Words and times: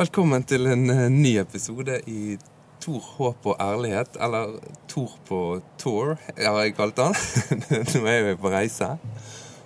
Velkommen 0.00 0.40
til 0.48 0.64
en 0.64 0.88
eh, 0.88 1.10
ny 1.12 1.34
episode 1.42 1.98
i 2.08 2.38
Tor, 2.80 3.02
håp 3.18 3.48
og 3.50 3.58
ærlighet. 3.60 4.14
Eller 4.24 4.54
Tor 4.88 5.12
på 5.28 5.40
tour, 5.76 6.14
har 6.38 6.60
jeg 6.62 6.72
kalt 6.78 6.96
den. 6.96 7.12
Nå 7.90 8.06
er 8.08 8.22
vi 8.30 8.32
på 8.40 8.48
reise. 8.48 8.88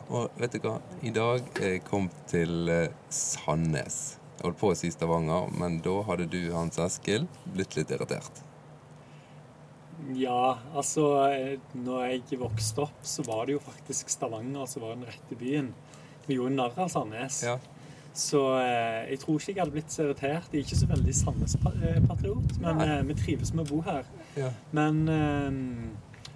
Og 0.08 0.34
vet 0.40 0.56
du 0.56 0.64
hva? 0.64 0.80
I 1.06 1.12
dag 1.14 1.44
er 1.60 1.76
jeg 1.76 1.84
kommet 1.86 2.16
til 2.32 2.66
eh, 2.72 2.90
Sandnes. 3.14 4.00
Jeg 4.32 4.48
holdt 4.48 4.58
på 4.64 4.72
å 4.72 4.78
si 4.80 4.90
Stavanger, 4.90 5.54
men 5.54 5.78
da 5.84 6.00
hadde 6.08 6.26
du, 6.32 6.40
Hans 6.56 6.82
Eskil, 6.82 7.28
blitt 7.54 7.78
litt 7.78 7.94
irritert. 7.94 8.42
Ja, 10.18 10.56
altså 10.74 11.12
eh, 11.28 11.60
når 11.78 12.08
jeg 12.08 12.42
vokste 12.42 12.88
opp, 12.88 13.06
så 13.06 13.22
var 13.30 13.46
det 13.46 13.60
jo 13.60 13.62
faktisk 13.68 14.10
Stavanger 14.10 14.66
som 14.66 14.82
var 14.88 14.98
den 14.98 15.06
rette 15.12 15.38
byen. 15.38 15.70
Vi 16.26 16.40
gjorde 16.40 16.58
narr 16.58 16.74
av 16.88 16.90
Sandnes. 16.90 17.44
Ja. 17.46 17.60
Så 18.14 18.40
eh, 18.60 19.10
jeg 19.10 19.20
tror 19.24 19.40
ikke 19.40 19.52
jeg 19.52 19.60
hadde 19.64 19.74
blitt 19.74 19.90
så 19.94 20.04
irritert. 20.06 20.50
Jeg 20.52 20.60
er 20.62 20.66
ikke 20.68 20.78
så 20.78 20.90
veldig 20.90 21.14
Sandnes-patriot, 21.18 22.58
men 22.62 22.82
eh, 22.86 23.00
vi 23.08 23.16
trives 23.18 23.50
med 23.54 23.66
å 23.66 23.70
bo 23.72 23.80
her. 23.86 24.04
ja. 24.38 24.52
Men 24.76 25.00
eh, 25.10 25.62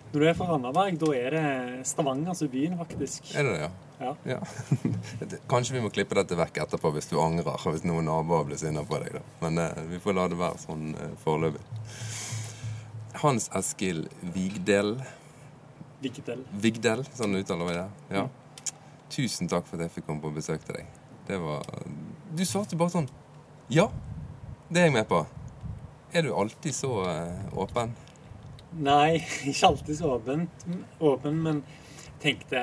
når 0.08 0.22
du 0.22 0.24
er 0.24 0.36
fra 0.38 0.46
Randaberg, 0.48 0.96
da 0.96 1.08
er 1.12 1.34
det 1.36 1.42
Stavanger 1.86 2.32
er 2.32 2.48
byen, 2.48 2.78
faktisk. 2.80 3.26
Er 3.36 3.44
det 3.44 3.50
det, 3.52 3.66
ja? 3.66 3.70
Ja. 4.00 4.12
Ja. 4.24 4.38
Kanskje 5.52 5.74
vi 5.76 5.82
må 5.84 5.90
klippe 5.92 6.16
dette 6.16 6.38
vekk 6.38 6.62
etterpå 6.64 6.92
hvis 6.94 7.10
du 7.10 7.18
angrer. 7.20 7.58
Hvis 7.68 7.84
noen 7.84 8.08
naboer 8.08 8.46
blir 8.48 8.56
sinna 8.60 8.84
på 8.88 9.00
deg. 9.02 9.18
da. 9.18 9.22
Men 9.42 9.60
eh, 9.66 9.82
vi 9.90 10.00
får 10.00 10.16
la 10.16 10.24
det 10.32 10.38
være 10.40 10.62
sånn 10.64 10.94
eh, 10.96 11.12
foreløpig. 11.24 11.60
Hans 13.20 13.50
Eskil 13.58 14.06
Vigdel. 14.34 14.96
Vigdel. 16.00 16.44
Vigdel, 16.62 17.04
sånn 17.18 17.36
uttaler 17.42 17.68
vi 17.68 17.76
det. 17.76 17.86
Ja. 18.16 18.24
Tusen 19.12 19.50
takk 19.50 19.68
for 19.68 19.76
at 19.76 19.88
jeg 19.88 19.98
fikk 19.98 20.08
komme 20.08 20.24
på 20.24 20.32
besøk 20.38 20.64
til 20.64 20.80
deg. 20.80 20.97
Det 21.28 21.38
var 21.38 21.64
Du 22.36 22.44
svarte 22.48 22.76
bare 22.80 22.94
sånn 22.94 23.08
Ja, 23.72 23.90
det 24.72 24.80
er 24.80 24.88
jeg 24.88 24.94
med 24.94 25.08
på. 25.08 25.22
Er 26.12 26.24
du 26.24 26.30
alltid 26.32 26.72
så 26.72 26.92
eh, 27.08 27.56
åpen? 27.56 27.92
Nei, 28.80 29.20
ikke 29.48 29.68
alltid 29.68 29.98
så 29.98 30.14
åpent, 30.14 30.64
åpen, 31.00 31.42
men 31.44 31.60
tenkte 32.20 32.62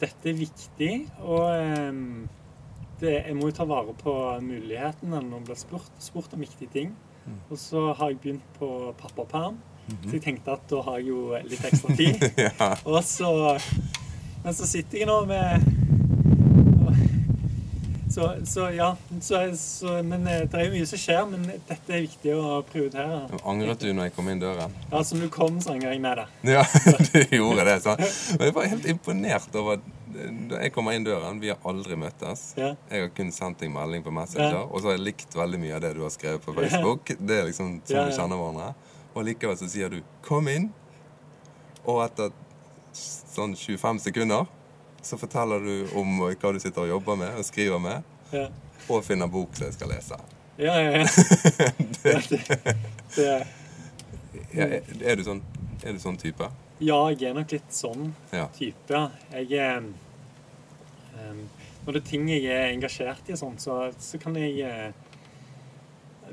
dette 0.00 0.28
er 0.28 0.36
viktig, 0.36 0.90
og 1.24 1.46
eh, 1.54 2.00
det, 3.00 3.14
jeg 3.14 3.36
må 3.36 3.48
jo 3.48 3.56
ta 3.56 3.64
vare 3.68 3.92
på 3.96 4.12
mulighetene 4.44 5.16
når 5.16 5.30
man 5.30 5.48
blir 5.48 5.60
spurt, 5.60 5.88
spurt 6.00 6.36
om 6.36 6.44
viktige 6.44 6.72
ting. 6.72 6.92
Og 7.50 7.58
så 7.58 7.88
har 7.98 8.12
jeg 8.12 8.20
begynt 8.22 8.52
på 8.58 8.68
pappaperm, 9.00 9.56
så 10.04 10.16
jeg 10.18 10.24
tenkte 10.24 10.54
at 10.54 10.68
da 10.70 10.82
har 10.86 11.00
jeg 11.00 11.10
jo 11.10 11.40
litt 11.48 11.64
ekstra 11.68 11.96
tid. 11.96 12.22
ja. 12.44 12.70
Og 12.84 13.00
så 13.04 13.32
Men 14.44 14.54
så 14.54 14.68
sitter 14.68 15.00
jeg 15.00 15.08
nå 15.08 15.24
med 15.26 15.75
så, 18.16 18.26
så 18.48 18.70
ja. 18.72 18.88
Så, 19.20 19.40
så, 19.60 19.98
men 20.02 20.24
eh, 20.26 20.46
det 20.48 20.56
er 20.60 20.64
jo 20.70 20.72
mye 20.72 20.86
som 20.88 21.00
skjer, 21.02 21.26
men 21.28 21.42
dette 21.68 21.92
er 21.92 22.06
viktig 22.06 22.32
å 22.32 22.62
prioritere. 22.64 23.18
Angret 23.44 23.82
du 23.84 23.90
når 23.92 24.08
jeg 24.08 24.14
kom 24.16 24.30
inn 24.32 24.40
døren? 24.40 24.72
Ja, 24.88 25.02
som 25.04 25.20
du 25.20 25.28
kom, 25.32 25.58
så 25.60 25.74
angrer 25.74 25.92
jeg 25.92 26.00
med 26.00 26.22
det. 26.22 26.26
Ja, 26.54 26.62
du 27.12 27.36
gjorde 27.36 27.66
det. 27.68 27.76
Så. 27.84 27.92
Men 28.38 28.48
jeg 28.48 28.56
var 28.56 28.70
helt 28.72 28.88
imponert 28.94 29.60
over 29.60 29.82
da 30.48 30.62
jeg 30.62 30.72
kommer 30.72 30.96
inn 30.96 31.04
døren. 31.04 31.42
Vi 31.42 31.50
har 31.52 31.60
aldri 31.68 31.98
møttes. 32.00 32.46
Ja. 32.56 32.70
Jeg 32.88 33.04
har 33.04 33.12
kun 33.18 33.34
sendt 33.36 33.60
deg 33.60 33.74
melding 33.74 34.04
på 34.06 34.14
Messenger, 34.16 34.62
Ja. 34.62 34.64
og 34.64 34.80
så 34.80 34.88
har 34.90 34.96
jeg 34.96 35.04
likt 35.10 35.36
veldig 35.36 35.60
mye 35.60 35.76
av 35.76 35.84
det 35.84 35.92
du 35.98 36.02
har 36.06 36.14
skrevet 36.14 36.40
på 36.46 36.56
Facebook. 36.56 37.12
Det 37.20 37.40
er 37.42 37.48
liksom 37.50 37.74
sånn 37.84 37.98
Ja, 37.98 38.06
vi 38.08 38.16
kjenner 38.16 38.40
hverandre. 38.40 38.72
Og 39.12 39.28
likevel 39.28 39.60
så 39.60 39.68
sier 39.68 39.92
du 39.92 40.00
'kom 40.24 40.48
inn', 40.48 40.70
og 41.84 42.00
etter 42.04 42.32
sånn 42.96 43.52
25 43.56 44.00
sekunder 44.08 44.46
så 45.06 45.18
forteller 45.20 45.62
du 45.62 45.96
om 45.98 46.18
hva 46.24 46.52
du 46.52 46.58
sitter 46.62 46.82
og 46.82 46.90
jobber 46.96 47.18
med 47.20 47.38
og 47.38 47.46
skriver 47.46 47.82
med, 47.82 48.14
Ja, 48.32 48.48
og 48.90 49.04
finner 49.06 49.30
bok 49.30 49.54
som 49.54 49.68
jeg 49.68 49.76
skal 49.76 49.92
lese. 49.94 50.18
ja, 50.58 50.74
ja. 50.82 50.90
ja. 50.98 51.06
det, 52.02 52.16
det, 52.30 52.40
det, 53.16 53.46
Ja, 54.56 54.66
er, 54.66 54.82
er, 55.02 55.16
du 55.16 55.24
sånn, 55.26 55.42
er 55.84 55.96
du 55.96 56.00
sånn 56.02 56.18
type? 56.20 56.48
ja, 56.78 56.98
jeg 57.12 57.30
er 57.30 57.36
nok 57.36 57.52
litt 57.54 57.72
sånn 57.72 58.10
type. 58.56 59.00
Jeg 59.32 59.52
er 59.56 59.78
um, 59.80 61.42
Når 61.86 61.92
det 61.96 62.00
er 62.02 62.08
ting 62.10 62.28
jeg 62.28 62.44
er 62.52 62.68
engasjert 62.74 63.28
i, 63.30 63.36
og 63.36 63.40
sånn, 63.40 63.58
så, 63.62 63.78
så 64.02 64.20
kan 64.20 64.36
jeg 64.36 64.58
uh, 64.66 64.90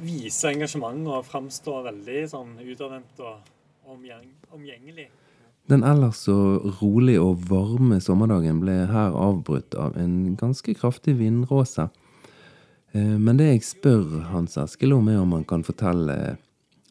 vise 0.03 0.49
engasjement 0.49 1.07
og 1.13 1.25
framstå 1.27 1.77
veldig 1.85 2.23
sånn 2.31 2.55
utadvendt 2.59 3.21
og 3.23 3.93
omgjeng, 3.93 4.27
omgjengelig. 4.55 5.07
Den 5.71 5.83
ellers 5.87 6.25
så 6.25 6.35
rolig 6.81 7.15
og 7.21 7.45
varme 7.47 8.01
sommerdagen 8.03 8.59
ble 8.59 8.81
her 8.89 9.15
avbrutt 9.15 9.77
av 9.79 9.95
en 9.99 10.35
ganske 10.39 10.75
kraftig 10.75 11.15
vindråse. 11.21 11.87
Eh, 12.91 13.17
Men 13.17 13.37
det 13.37 13.47
jeg 13.47 13.63
spør 13.63 14.25
Hans 14.33 14.57
Eskil 14.57 14.93
om, 14.93 15.07
er 15.07 15.21
om 15.21 15.31
han 15.31 15.45
kan 15.47 15.63
fortelle 15.63 16.37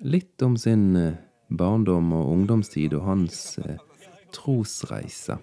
litt 0.01 0.43
om 0.43 0.57
sin 0.57 0.97
eh, 0.97 1.19
barndom 1.51 2.13
og 2.17 2.33
ungdomstid 2.33 2.95
og 2.97 3.05
hans 3.05 3.59
eh, 3.59 3.77
trosreise. 4.33 5.37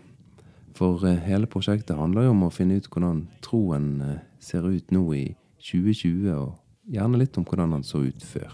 For 0.73 1.05
hele 1.05 1.45
prosjektet 1.45 1.97
handler 1.99 2.25
jo 2.25 2.33
om 2.33 2.47
å 2.47 2.53
finne 2.53 2.79
ut 2.79 2.87
hvordan 2.89 3.27
troen 3.45 4.19
ser 4.39 4.63
ut 4.63 4.91
nå 4.95 5.03
i 5.13 5.25
2020, 5.59 6.31
og 6.33 6.55
gjerne 6.87 7.19
litt 7.19 7.37
om 7.37 7.45
hvordan 7.45 7.75
han 7.75 7.83
så 7.83 7.99
ut 8.07 8.23
før. 8.23 8.53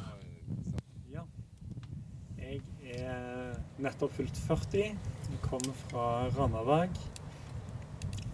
Nettopp 3.81 4.13
fylt 4.15 4.37
40. 4.47 4.83
Jeg 5.31 5.41
kommer 5.43 5.75
fra 5.89 6.05
Randaberg. 6.37 6.95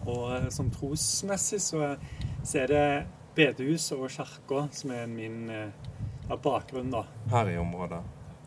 Og 0.05 0.27
eh, 0.35 0.47
som 0.53 0.69
trosmessig 0.73 1.61
så, 1.63 1.95
så 2.43 2.61
er 2.61 2.71
det 2.71 2.85
bedehuset 3.37 3.97
og 3.97 4.11
kirka 4.13 4.65
som 4.75 4.93
er 4.93 5.07
min 5.09 5.49
eh, 5.49 5.71
ja, 6.27 6.37
bakgrunn, 6.37 6.91
da. 6.93 7.05
Her 7.31 7.49
i 7.49 7.57
området? 7.61 8.01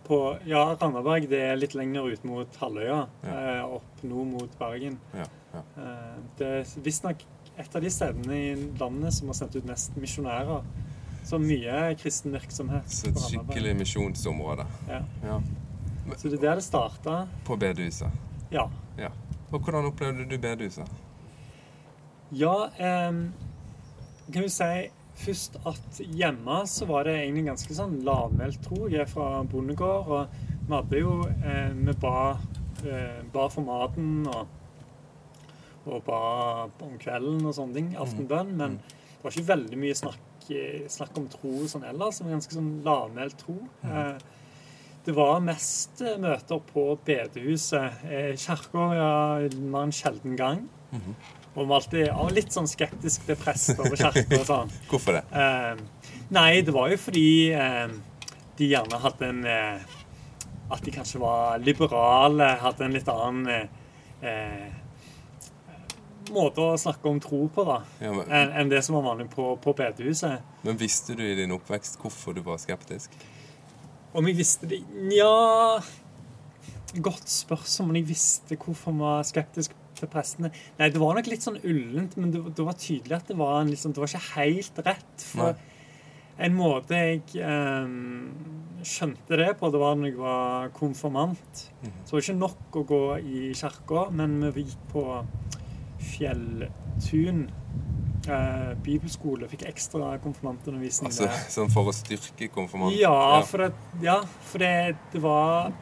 På, 0.04 0.36
ja, 0.46 0.62
Randaberg 0.76 1.26
det 1.30 1.40
er 1.48 1.58
litt 1.58 1.74
lenger 1.74 2.12
ut 2.12 2.26
mot 2.28 2.58
halvøya. 2.60 3.00
Ja. 3.24 3.34
Eh, 3.34 3.76
opp 3.80 4.06
nord 4.06 4.30
mot 4.36 4.58
Bergen. 4.60 4.98
Ja. 5.16 5.26
ja. 5.54 5.64
Eh, 5.82 6.16
det 6.38 6.50
er 6.60 6.74
visstnok 6.84 7.26
et 7.54 7.76
av 7.76 7.82
de 7.82 7.90
stedene 7.92 8.38
i 8.38 8.54
landet 8.80 9.14
som 9.18 9.30
har 9.30 9.38
sendt 9.38 9.58
ut 9.58 9.66
mest 9.66 9.98
misjonærer. 9.98 10.62
Så 11.24 11.38
mye 11.40 11.94
kristen 11.98 12.34
virksomhet. 12.36 12.90
Så 12.92 13.08
et 13.10 13.20
skikkelig 13.24 13.78
misjonsområde. 13.80 14.66
Ja. 14.90 15.38
Så 16.16 16.28
det 16.28 16.38
er 16.38 16.42
der 16.48 16.60
det 16.60 16.64
starta. 16.66 17.26
På 17.44 17.56
bedehuset. 17.56 18.12
Ja. 18.52 18.68
Ja. 18.98 19.10
Og 19.52 19.60
hvordan 19.60 19.88
opplevde 19.88 20.26
du 20.28 20.36
bedehuset? 20.38 20.90
Ja, 22.34 22.54
em, 22.82 23.32
kan 24.32 24.42
jo 24.42 24.50
si 24.50 24.88
først 25.14 25.60
at 25.68 26.00
hjemme 26.00 26.62
så 26.66 26.88
var 26.88 27.06
det 27.06 27.14
egentlig 27.20 27.46
ganske 27.46 27.76
sånn 27.76 28.00
lavmælt 28.06 28.62
tro. 28.64 28.88
Jeg 28.90 29.04
er 29.04 29.10
fra 29.10 29.42
bondegård, 29.46 30.10
og 30.10 30.36
vi 30.64 30.74
hadde 30.74 31.00
jo 31.00 31.16
eh, 31.44 31.72
Vi 31.76 31.94
ba, 32.02 32.36
eh, 32.84 33.22
ba 33.32 33.48
for 33.52 33.66
maten 33.66 34.26
og, 34.32 34.46
og 35.86 36.04
ba 36.06 36.20
om 36.82 36.96
kvelden 37.00 37.44
og 37.44 37.54
sånne 37.56 37.78
ting. 37.78 37.92
Aftenbønn. 38.00 38.54
Men 38.58 38.78
det 38.80 39.22
var 39.22 39.36
ikke 39.36 39.52
veldig 39.52 39.80
mye 39.80 39.98
snakk, 39.98 40.48
snakk 40.92 41.20
om 41.20 41.28
tro 41.32 41.52
sånn 41.70 41.86
ellers. 41.88 42.18
Det 42.18 42.26
var 42.26 42.36
ganske 42.38 42.58
sånn 42.58 42.72
lavmælt 42.86 43.38
tro. 43.44 43.60
Eh, 43.84 44.16
det 45.04 45.12
var 45.16 45.40
mest 45.44 46.00
eh, 46.04 46.16
møter 46.20 46.60
på 46.72 46.86
bedehuset. 47.04 48.04
Eh, 48.08 48.30
Kirka 48.40 48.84
ja, 48.96 49.10
var 49.72 49.82
en 49.88 49.92
sjelden 49.94 50.36
gang. 50.38 50.64
Og 51.54 51.60
vi 51.62 51.68
var 51.70 51.76
alltid 51.80 52.08
var 52.10 52.32
litt 52.34 52.54
sånn 52.54 52.66
skeptisk 52.70 53.26
til 53.28 53.36
prester 53.38 53.82
og 53.86 53.94
kirker 53.98 54.40
og 54.40 54.46
sånn. 54.48 54.72
Hvorfor 54.90 55.18
det? 55.18 55.24
Eh, 55.30 56.22
nei, 56.34 56.62
det 56.66 56.74
var 56.74 56.90
jo 56.90 56.98
fordi 56.98 57.28
eh, 57.54 57.92
de 58.58 58.70
gjerne 58.72 59.02
hadde 59.02 59.28
en 59.28 59.44
eh, 59.46 59.92
At 60.74 60.80
de 60.86 60.94
kanskje 60.94 61.20
var 61.22 61.60
liberale, 61.62 62.46
hadde 62.62 62.86
en 62.86 62.94
litt 62.96 63.10
annen 63.12 63.68
eh, 64.24 64.72
måte 66.32 66.64
å 66.64 66.78
snakke 66.80 67.10
om 67.10 67.20
tro 67.22 67.42
på, 67.52 67.66
da. 67.68 67.82
Ja, 68.00 68.14
Enn 68.24 68.54
en 68.62 68.70
det 68.72 68.80
som 68.86 68.96
var 68.96 69.04
vanlig 69.10 69.28
på, 69.34 69.50
på 69.60 69.74
bedehuset. 69.76 70.40
men 70.64 70.78
visste 70.80 71.14
du 71.14 71.22
i 71.26 71.34
din 71.36 71.52
oppvekst 71.52 72.00
hvorfor 72.00 72.34
du 72.34 72.40
var 72.46 72.58
skeptisk? 72.62 73.12
Om 74.14 74.28
jeg 74.30 74.38
visste 74.38 74.68
det 74.70 74.80
Nja 74.94 75.80
Godt 77.02 77.26
spørsmål 77.26 77.90
om 77.90 77.96
jeg 77.98 78.06
visste 78.06 78.54
hvorfor 78.54 78.94
vi 78.94 79.02
var 79.02 79.24
skeptiske 79.26 79.80
til 79.98 80.10
prestene. 80.10 80.50
Nei, 80.78 80.88
det 80.94 81.00
var 81.02 81.16
nok 81.16 81.26
litt 81.30 81.42
sånn 81.42 81.58
ullent, 81.66 82.14
men 82.18 82.30
det, 82.30 82.42
det 82.54 82.66
var 82.66 82.76
tydelig 82.78 83.16
at 83.16 83.30
det 83.30 83.36
var, 83.38 83.56
en, 83.60 83.72
liksom, 83.72 83.94
det 83.94 84.02
var 84.02 84.10
ikke 84.10 84.36
helt 84.36 84.78
rett. 84.86 85.24
For 85.26 85.58
en 86.46 86.54
måte 86.54 86.98
jeg 86.98 87.42
um, 87.42 88.78
skjønte 88.86 89.38
det 89.40 89.48
på, 89.58 89.70
det 89.74 89.82
var 89.82 89.98
når 89.98 90.10
jeg 90.12 90.20
var 90.20 90.70
konfirmant. 90.78 91.64
Så 91.82 91.90
det 92.04 92.14
var 92.14 92.24
ikke 92.24 92.38
nok 92.38 92.78
å 92.78 92.84
gå 92.90 93.02
i 93.22 93.42
kirka, 93.58 94.06
men 94.14 94.38
vi 94.54 94.66
gikk 94.68 94.86
på 94.94 95.04
Fjelltun 96.14 97.46
eh, 98.30 98.74
bibelskole. 98.84 99.48
Fikk 99.50 99.64
ekstra 99.68 100.14
konfirmantundervisning 100.24 101.10
Altså, 101.10 101.28
sånn 101.52 101.72
for 101.72 101.90
å 101.90 101.94
styrke 101.94 102.48
konfirmanten? 102.54 102.98
Ja, 103.00 103.40
for 103.48 103.64
det, 103.64 103.70
ja, 104.04 104.20
for 104.50 104.64
det, 104.64 104.96
det 105.12 105.22
var 105.24 105.72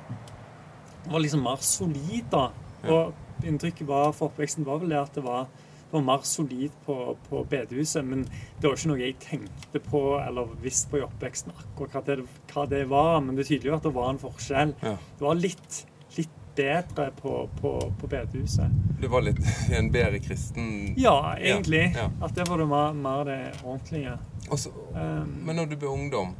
Det 1.02 1.10
var 1.10 1.24
liksom 1.24 1.42
mer 1.42 1.62
solid, 1.66 2.28
da. 2.30 2.48
Og 2.86 3.46
inntrykket 3.46 3.86
var 3.88 4.12
for 4.14 4.30
oppveksten 4.30 4.66
var 4.66 4.82
vel 4.82 4.94
det 4.94 5.00
at 5.00 5.16
det 5.18 5.24
var, 5.26 5.48
var 5.90 6.04
mer 6.06 6.22
solid 6.26 6.74
på, 6.86 6.96
på 7.28 7.42
bedehuset. 7.50 8.04
Men 8.06 8.22
det 8.26 8.68
var 8.68 8.76
ikke 8.76 8.92
noe 8.92 9.02
jeg 9.02 9.18
tenkte 9.22 9.82
på 9.82 10.02
eller 10.20 10.54
visste 10.62 10.92
på 10.92 11.00
i 11.00 11.06
oppveksten 11.06 11.54
akkurat 11.56 11.96
hva 11.96 12.04
det, 12.06 12.20
hva 12.52 12.92
var. 12.92 13.18
Men 13.24 13.34
det 13.34 13.48
tydeliggjør 13.48 13.80
tydelig 13.80 13.80
at 13.80 13.88
det 13.88 13.96
var 13.98 14.12
en 14.12 14.22
forskjell. 14.22 14.76
Ja. 14.82 14.94
Det 15.18 15.26
var 15.26 15.42
litt, 15.42 15.82
litt 16.18 16.38
bedre 16.56 17.10
på, 17.16 17.49
på, 17.60 17.93
på 18.00 18.06
bedehuset. 18.06 18.70
Du 19.00 19.08
var 19.08 19.25
litt 19.26 19.40
en 19.78 19.90
bedre 19.93 20.20
kristen 20.22 20.94
Ja, 21.00 21.34
egentlig. 21.38 21.84
Ja, 21.94 22.06
ja. 22.06 22.26
At 22.26 22.34
det 22.37 22.49
var 22.49 22.62
det 22.62 22.66
mer, 22.70 22.93
mer 22.93 23.25
det 23.28 23.40
ordentlige. 23.64 24.19
Også, 24.50 24.70
Um, 24.93 25.28
Men 25.46 25.56
når 25.56 25.70
du 25.70 25.76
ble 25.81 25.88
ungdom, 25.88 26.34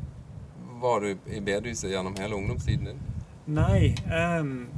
var 0.82 1.00
du 1.00 1.14
i 1.31 1.41
bedehuset 1.41 1.88
gjennom 1.91 2.17
hele 2.20 2.37
ungdomstiden 2.37 2.91
din? 2.91 2.99
Nei. 3.47 3.94
Um, 4.12 4.69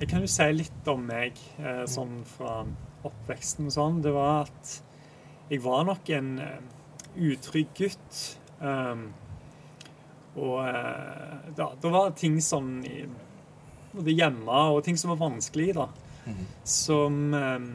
jeg 0.00 0.08
kan 0.08 0.24
jo 0.24 0.30
si 0.30 0.46
litt 0.56 0.88
om 0.90 1.04
meg 1.06 1.36
eh, 1.62 1.84
sånn 1.86 2.22
fra 2.26 2.64
oppveksten 3.06 3.68
og 3.68 3.74
sånn. 3.74 4.00
Det 4.02 4.10
var 4.14 4.48
at 4.48 4.72
jeg 5.52 5.62
var 5.62 5.84
nok 5.86 6.10
en 6.16 6.32
eh, 6.42 6.56
utrygg 7.30 7.70
gutt. 7.78 8.22
Um, 8.58 9.12
og 10.34 10.56
eh, 10.64 11.52
da, 11.54 11.68
det 11.78 11.92
var 11.94 12.16
ting 12.18 12.40
i, 12.40 13.04
både 13.92 14.14
hjemme 14.16 14.62
og 14.74 14.82
ting 14.86 14.98
som 15.00 15.12
var 15.14 15.20
vanskelig, 15.22 15.72
da. 15.76 15.88
Mm. 16.22 16.44
Som 16.68 17.18
ehm, 17.34 17.66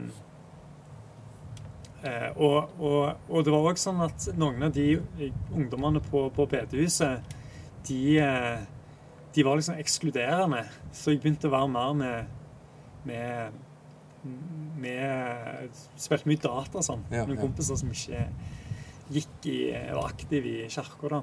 eh, 2.03 2.29
og, 2.35 2.77
og, 2.79 3.27
og 3.27 3.43
det 3.45 3.53
var 3.53 3.69
òg 3.71 3.81
sånn 3.81 4.01
at 4.05 4.29
noen 4.39 4.69
av 4.69 4.73
de 4.75 4.89
ungdommene 5.51 6.01
på, 6.07 6.27
på 6.35 6.47
bedehuset, 6.49 7.37
de 7.87 8.01
eh, 8.23 8.65
de 9.37 9.43
var 9.45 9.59
liksom 9.59 9.77
ekskluderende. 9.77 10.63
Så 10.95 11.13
jeg 11.13 11.21
begynte 11.21 11.49
å 11.49 11.53
være 11.53 11.69
mer 11.69 11.93
med 11.93 12.35
med, 13.07 13.51
med 14.81 15.75
Spilte 15.97 16.29
mye 16.29 16.41
data 16.41 16.79
og 16.79 16.85
sånn. 16.85 17.03
Ja, 17.13 17.25
Noen 17.27 17.37
ja. 17.37 17.43
kompiser 17.45 17.79
som 17.79 17.91
ikke 17.93 18.25
gikk 19.13 19.47
i, 19.47 19.59
var 19.93 20.09
aktive 20.09 20.55
i 20.65 20.71
kirka, 20.71 21.11
da. 21.11 21.21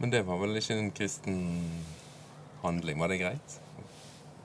Men 0.00 0.14
det 0.14 0.22
var 0.26 0.40
vel 0.40 0.56
ikke 0.58 0.78
en 0.78 0.88
kristen 0.94 1.42
handling? 2.62 3.02
Var 3.02 3.12
det 3.12 3.18
greit? 3.20 3.58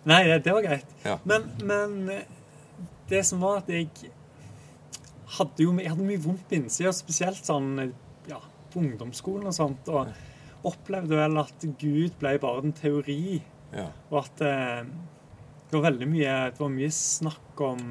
Nei, 0.07 0.21
det, 0.39 0.53
var 0.53 0.63
greit. 0.63 0.93
Ja. 1.03 1.17
Men, 1.27 1.49
men 1.67 1.97
det 3.09 3.23
som 3.27 3.41
var 3.43 3.61
at 3.61 3.71
jeg 3.71 3.89
hadde 5.37 5.65
jo 5.65 5.73
jeg 5.75 5.91
hadde 5.91 6.07
mye 6.07 6.23
vondt 6.23 6.45
på 6.47 6.57
innsida, 6.59 6.93
spesielt 6.95 7.43
sånn 7.43 7.73
ja, 8.29 8.39
på 8.71 8.81
ungdomsskolen 8.83 9.49
og 9.51 9.55
sånt. 9.55 9.91
Og 9.91 10.67
opplevde 10.67 11.19
vel 11.19 11.41
at 11.41 11.67
Gud 11.79 12.15
ble 12.21 12.37
bare 12.41 12.63
en 12.63 12.75
teori. 12.75 13.41
Ja. 13.75 13.89
Og 14.11 14.21
at 14.23 14.43
eh, 14.47 14.87
det 15.67 15.75
var 15.75 15.89
veldig 15.89 16.05
mye 16.07 16.35
Det 16.53 16.61
var 16.61 16.69
mye 16.71 16.91
snakk 16.95 17.61
om 17.67 17.81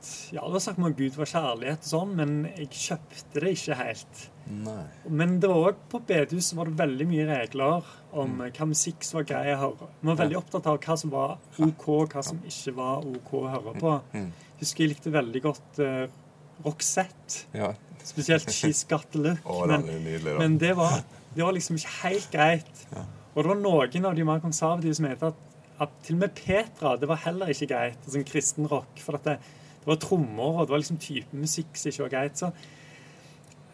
at 0.00 0.10
Ja, 0.32 0.42
det 0.46 0.56
var 0.56 0.62
snakk 0.64 0.78
om 0.80 0.88
at 0.88 0.98
Gud 0.98 1.16
var 1.20 1.28
kjærlighet 1.30 1.84
og 1.84 1.90
sånn, 1.92 2.12
men 2.18 2.36
jeg 2.48 2.70
kjøpte 2.72 3.42
det 3.44 3.52
ikke 3.56 3.78
helt. 3.78 4.22
Nei. 4.50 4.84
Men 5.06 5.36
det 5.42 5.50
var 5.50 5.68
også 5.70 5.90
på 5.92 6.00
bedehuset 6.08 6.56
var 6.58 6.70
det 6.70 6.78
veldig 6.80 7.06
mye 7.10 7.26
regler 7.28 7.90
om 8.10 8.32
mm. 8.40 8.46
hva 8.56 8.66
musikk 8.70 9.06
som 9.06 9.20
var 9.20 9.28
grei 9.28 9.52
å 9.52 9.58
høre. 9.60 9.90
Vi 10.00 10.10
var 10.10 10.18
veldig 10.24 10.38
opptatt 10.40 10.66
av 10.70 10.80
hva 10.82 10.96
som 10.98 11.12
var 11.12 11.36
OK, 11.62 11.86
hva 12.14 12.24
som 12.26 12.40
ikke 12.48 12.74
var 12.80 13.06
OK 13.06 13.30
å 13.38 13.44
høre 13.52 13.76
på. 13.78 13.94
Mm. 14.16 14.26
Husker 14.62 14.84
jeg 14.84 14.94
likte 14.94 15.14
veldig 15.14 15.44
godt 15.44 15.80
uh, 15.84 16.02
Roxette. 16.64 17.44
Ja. 17.56 17.70
Spesielt 18.04 18.50
She's 18.50 18.82
Got 18.88 19.12
The 19.12 19.22
Look. 19.22 19.44
Oh, 19.44 19.62
men, 19.68 19.86
nydelig, 19.86 20.34
men 20.40 20.58
det 20.58 20.72
var, 20.78 21.02
det 21.34 21.44
var 21.44 21.54
liksom 21.54 21.78
ikke 21.78 21.94
helt 22.00 22.28
greit. 22.32 22.84
Ja. 22.90 23.06
Og 23.34 23.44
det 23.44 23.52
var 23.52 23.62
noen 23.62 24.10
av 24.10 24.18
de 24.18 24.26
mer 24.26 24.42
konservative 24.42 24.96
som 24.98 25.06
mente 25.06 25.30
at, 25.30 25.46
at 25.84 25.92
til 26.04 26.18
og 26.18 26.24
med 26.24 26.34
Petra 26.36 26.96
det 26.98 27.08
var 27.08 27.22
heller 27.28 27.52
ikke 27.52 27.70
greit. 27.70 28.08
Sånn 28.10 28.26
kristen 28.26 28.66
rock. 28.70 28.98
For 29.04 29.20
at 29.20 29.28
det, 29.80 29.86
var 29.88 29.96
trommer, 30.02 30.60
og 30.60 30.66
det 30.66 30.74
var 30.74 30.82
liksom 30.82 31.00
type 31.00 31.36
musikk 31.36 31.74
som 31.80 31.90
ikke 31.90 32.04
var 32.04 32.12
greit. 32.14 32.38
Så, 32.38 32.50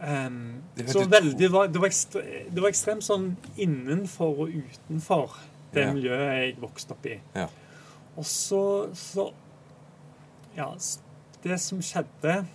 um, 0.00 0.62
Det 0.76 0.88
så 0.92 1.04
veldig, 1.10 1.38
det, 1.38 1.52
var, 1.52 1.66
det, 1.72 1.80
var 1.82 1.90
ekstre, 1.90 2.22
det 2.50 2.62
var 2.62 2.70
ekstremt 2.70 3.04
sånn 3.06 3.32
innenfor 3.56 4.44
og 4.46 4.54
utenfor 4.54 5.38
det 5.74 5.82
Ja. 5.86 5.92
miljøet 5.92 6.28
jeg 6.40 6.56
vokste 6.62 6.94
opp 6.94 7.06
i. 7.10 7.18
Ja. 7.34 7.48
Og 8.16 8.24
så, 8.24 8.62
så 8.94 9.32
Ja, 10.56 10.70
det 11.44 11.58
som 11.60 11.82
skjedde 11.84 12.46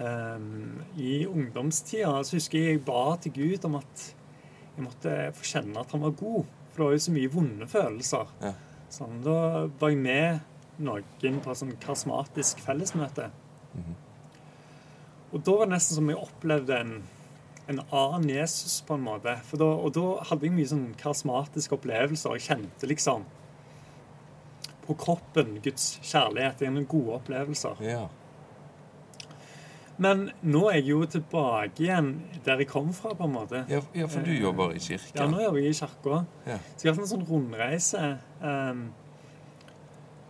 um, 0.00 0.82
i 0.96 1.26
ungdomstida, 1.26 2.22
så 2.24 2.36
husker 2.38 2.58
jeg 2.58 2.76
jeg 2.78 2.84
ba 2.86 3.16
til 3.20 3.34
Gud 3.36 3.66
om 3.68 3.76
at 3.80 4.06
jeg 4.76 4.84
måtte 4.84 5.16
få 5.36 5.44
kjenne 5.44 5.80
at 5.80 5.92
han 5.92 6.00
var 6.04 6.14
god. 6.16 6.44
For 6.72 6.82
det 6.82 6.86
var 6.86 6.96
jo 6.96 7.04
så 7.06 7.12
mye 7.16 7.32
vonde 7.32 7.68
følelser. 7.68 8.32
Ja. 8.42 8.52
Sånn, 8.92 9.20
da 9.24 9.36
var 9.80 9.92
jeg 9.92 10.00
med 10.00 10.40
noen 10.78 11.40
på 11.42 11.52
et 11.52 11.60
sånn 11.60 11.76
karismatisk 11.82 12.60
fellesmøte. 12.64 13.30
Mhm. 13.74 14.02
Og 15.34 15.42
da 15.44 15.54
var 15.58 15.66
det 15.66 15.74
nesten 15.74 15.98
som 15.98 16.10
jeg 16.10 16.20
opplevde 16.22 16.76
en, 16.80 16.92
en 17.68 17.80
annen 17.84 18.28
Jesus, 18.30 18.78
på 18.86 18.94
en 18.94 19.02
måte. 19.04 19.34
Da, 19.52 19.64
og 19.66 19.90
da 19.96 20.04
hadde 20.30 20.46
jeg 20.46 20.54
mye 20.54 20.70
sånn 20.70 20.86
karismatiske 21.00 21.74
opplevelser. 21.76 22.36
Jeg 22.38 22.46
kjente 22.46 22.88
liksom 22.88 23.26
på 24.86 24.94
kroppen 24.94 25.58
Guds 25.64 25.96
kjærlighet. 26.06 26.62
Gjennom 26.62 26.86
gode 26.88 27.18
opplevelser. 27.18 27.82
Ja. 27.84 28.06
Men 29.96 30.26
nå 30.44 30.66
er 30.68 30.82
jeg 30.82 30.90
jo 30.90 31.06
tilbake 31.08 31.86
igjen 31.86 32.10
der 32.44 32.60
jeg 32.60 32.68
kom 32.68 32.92
fra, 32.96 33.14
på 33.16 33.26
en 33.26 33.32
måte. 33.32 33.64
Ja, 33.72 33.80
ja, 33.96 34.08
for 34.12 34.24
du 34.24 34.32
jobber 34.34 34.76
i 34.76 34.80
Ja, 35.16 35.26
nå 35.26 35.40
jobber 35.40 35.60
jeg 35.62 35.72
i 35.72 35.78
kirka. 35.78 36.22
Ja. 36.46 36.58
Så 36.76 36.84
jeg 36.84 36.92
har 36.92 36.98
hatt 36.98 37.04
en 37.06 37.12
sånn 37.14 37.26
rundreise. 37.28 38.10
Um, 38.42 38.86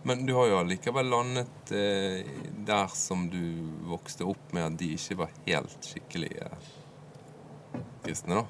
Men 0.07 0.23
du 0.25 0.33
har 0.37 0.47
jo 0.47 0.59
allikevel 0.61 1.09
landet 1.11 1.71
eh, 1.75 2.27
der 2.67 2.91
som 2.95 3.25
du 3.31 3.41
vokste 3.89 4.23
opp 4.27 4.53
med 4.55 4.63
at 4.63 4.77
de 4.79 4.93
ikke 4.95 5.17
var 5.23 5.33
helt 5.47 5.83
skikkelige 5.83 6.47
kristne, 8.05 8.39
da. 8.39 8.45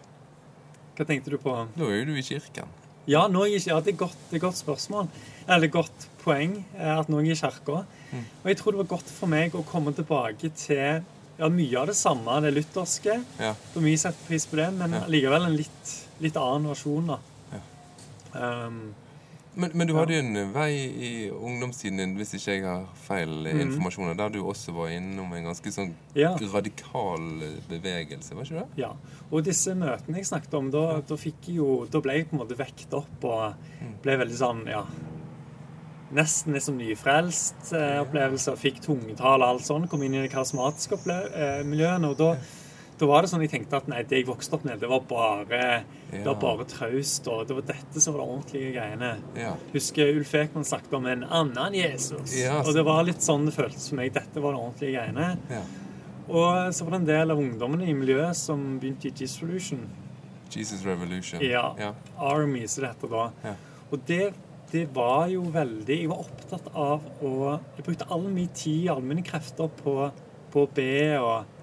hva 0.98 1.08
tenkte 1.10 1.34
du 1.34 1.40
på? 1.42 1.56
Da 1.74 1.88
er 1.88 2.04
jo 2.04 2.12
du 2.12 2.20
i 2.20 2.26
kirken. 2.26 2.70
Ja, 3.08 3.24
jeg 3.48 3.64
ja 3.66 3.80
det, 3.82 3.94
er 3.96 4.00
godt, 4.04 4.18
det 4.28 4.36
er 4.36 4.42
et 4.42 4.44
godt 4.44 4.60
spørsmål. 4.60 5.08
Eller 5.48 5.72
godt 5.72 6.10
poeng 6.22 6.60
eh, 6.78 6.94
at 6.94 7.10
noen 7.10 7.26
er 7.26 7.34
i 7.34 7.40
kirka. 7.40 7.86
Mm. 8.12 8.26
Og 8.44 8.50
jeg 8.52 8.60
tror 8.60 8.76
det 8.76 8.82
var 8.84 8.92
godt 8.94 9.14
for 9.18 9.32
meg 9.32 9.56
å 9.56 9.64
komme 9.66 9.96
tilbake 9.98 10.52
til 10.60 11.02
ja, 11.38 11.50
mye 11.54 11.82
av 11.82 11.90
det 11.90 11.98
samme, 11.98 12.38
det 12.44 12.54
lutherske. 12.54 13.18
Ja. 13.40 13.56
Mye 13.82 13.98
setter 13.98 14.30
pris 14.30 14.46
på 14.50 14.60
det, 14.60 14.70
men 14.78 14.94
Ja. 14.94 15.04
likevel 15.08 15.50
en 15.50 15.58
litt, 15.58 15.94
litt 16.20 16.38
annen 16.38 16.70
versjon, 16.70 17.14
da. 17.16 17.20
Ja. 17.56 17.66
Um, 18.68 18.82
Men, 19.58 19.72
men 19.74 19.90
du 19.90 19.96
hadde 19.98 20.14
jo 20.14 20.22
en 20.22 20.52
vei 20.54 20.70
i 20.78 21.12
ungdomstiden 21.34 21.98
din, 21.98 22.12
hvis 22.20 22.36
ikke 22.38 22.54
jeg 22.54 22.64
har 22.68 22.84
feil 23.08 23.32
Mhm. 23.48 23.62
informasjoner, 23.66 24.16
der 24.20 24.30
du 24.36 24.40
også 24.46 24.72
var 24.76 24.92
innom 24.94 25.34
en 25.34 25.48
ganske 25.50 25.72
sånn 25.74 25.96
ja. 26.16 26.36
radikal 26.54 27.26
bevegelse, 27.70 28.36
var 28.38 28.46
ikke 28.46 28.62
det? 28.62 28.68
Ja, 28.84 28.92
og 29.32 29.44
disse 29.48 29.74
møtene 29.74 30.22
jeg 30.22 30.30
snakket 30.30 30.54
om, 30.60 30.70
da, 30.72 31.02
da, 31.02 31.18
fikk 31.18 31.50
jeg 31.50 31.58
jo, 31.58 31.86
da 31.90 32.00
ble 32.06 32.20
jeg 32.20 32.30
på 32.30 32.38
en 32.38 32.44
måte 32.46 32.58
vekt 32.60 32.94
opp 32.94 33.26
og 33.26 33.56
ble 34.06 34.18
veldig 34.22 34.38
sånn, 34.38 34.66
ja 34.70 34.86
Nesten 36.08 36.54
litt 36.56 36.64
som 36.64 36.78
nyfrelst 36.80 37.74
eh, 37.76 37.98
opplevelse. 38.00 38.54
Fikk 38.56 38.78
tungetale 38.86 39.44
og 39.44 39.58
alt 39.58 39.66
sånn. 39.68 39.90
Kom 39.92 40.06
inn 40.06 40.14
i 40.16 40.22
det 40.24 40.30
karismatiske 40.32 40.96
eh, 41.36 41.66
miljøene. 41.68 42.14
Og 42.14 42.16
da, 42.16 42.30
da 42.98 43.06
var 43.06 43.22
det 43.22 43.30
sånn 43.30 43.44
jeg 43.46 43.52
tenkte 43.52 43.78
at 43.78 43.90
nei, 43.92 44.00
det 44.10 44.24
jeg 44.24 44.26
vokste 44.26 44.58
opp 44.58 44.64
med, 44.66 44.80
det 44.82 44.88
var 44.90 45.04
bare, 45.06 45.66
det 46.10 46.24
var 46.26 46.38
bare 46.42 46.66
traust. 46.70 47.28
Og 47.30 47.44
det 47.46 47.58
var 47.58 47.68
dette 47.70 48.02
som 48.02 48.16
var 48.16 48.24
de 48.24 48.38
ordentlige 48.38 48.72
greiene. 48.74 49.12
Ja. 49.38 49.52
Husker 49.74 50.16
Ulf 50.16 50.34
Ekman 50.40 50.66
snakket 50.66 50.96
om 50.98 51.06
en 51.10 51.26
annen 51.26 51.78
Jesus. 51.78 52.34
Ja, 52.40 52.58
og 52.64 52.74
det 52.74 52.86
var 52.88 53.06
litt 53.06 53.22
sånn 53.22 53.46
det 53.46 53.54
føltes 53.54 53.92
for 53.92 54.00
meg. 54.00 54.16
Dette 54.18 54.42
var 54.42 54.58
de 54.58 54.64
ordentlige 54.64 54.98
greiene. 54.98 55.36
ja. 55.54 55.66
Og 56.28 56.74
så 56.76 56.84
var 56.84 56.92
det 56.92 56.98
en 57.00 57.08
del 57.08 57.32
av 57.32 57.40
ungdommene 57.40 57.86
i 57.88 57.94
miljøet 57.96 58.36
som 58.36 58.64
begynte 58.82 59.08
i 59.08 59.14
Jesus 59.16 59.40
Revolution. 59.40 59.86
Jesus 60.52 60.84
Revolution. 60.84 61.40
Ja. 61.44 61.70
ja. 61.80 61.94
Army, 62.18 62.66
som 62.68 62.84
det 62.84 62.90
heter 62.92 63.14
da. 63.14 63.22
Ja. 63.46 63.54
Og 63.92 64.02
det, 64.10 64.34
det 64.74 64.84
var 64.96 65.30
jo 65.32 65.46
veldig 65.54 65.96
Jeg 65.96 66.10
var 66.12 66.26
opptatt 66.26 66.66
av 66.76 67.06
å 67.24 67.54
Jeg 67.78 67.86
brukte 67.86 68.10
all 68.12 68.26
min 68.28 68.50
tid, 68.52 68.90
alle 68.92 69.08
mine 69.08 69.24
krefter 69.24 69.72
på, 69.80 70.10
på 70.52 70.66
å 70.66 70.72
be 70.76 70.98
og 71.22 71.54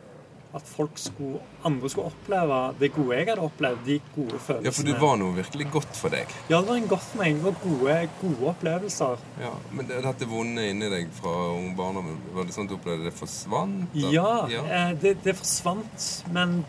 at 0.55 0.69
folk 0.69 0.99
skulle, 1.01 1.41
andre 1.67 1.89
skulle 1.91 2.13
oppleve 2.13 2.59
det 2.79 2.91
gode 2.95 3.17
jeg 3.17 3.27
hadde 3.27 3.43
opplevd. 3.43 3.81
De 3.87 3.97
gode 4.15 4.39
følelsene. 4.39 4.69
Ja, 4.69 4.75
for 4.77 4.87
det 4.89 4.95
var 5.03 5.17
noe 5.19 5.35
virkelig 5.35 5.67
godt 5.75 5.99
for 5.99 6.15
deg. 6.15 6.31
Ja, 6.51 6.61
det 6.61 6.69
var 6.69 6.79
en 6.79 6.87
godt 6.93 7.09
for 7.09 7.23
meg. 7.23 7.41
Det 7.41 7.47
var 7.49 7.57
gode, 7.65 7.97
gode 8.21 8.53
opplevelser. 8.53 9.25
Ja, 9.43 9.51
Men 9.75 9.91
det, 9.91 9.99
dette 10.07 10.29
vonde 10.31 10.69
inni 10.71 10.93
deg 10.93 11.11
fra 11.19 11.35
ung 11.57 11.75
barndom, 11.79 12.15
var 12.37 12.47
det 12.47 12.55
sånn 12.57 12.69
at 12.69 12.75
du 12.75 12.79
opplevde 12.79 13.09
det 13.11 13.17
forsvant? 13.19 13.91
da? 13.97 14.15
Ja, 14.15 14.31
ja. 14.53 14.63
Eh, 14.79 14.95
det, 15.03 15.17
det 15.27 15.37
forsvant, 15.41 16.09
men 16.37 16.61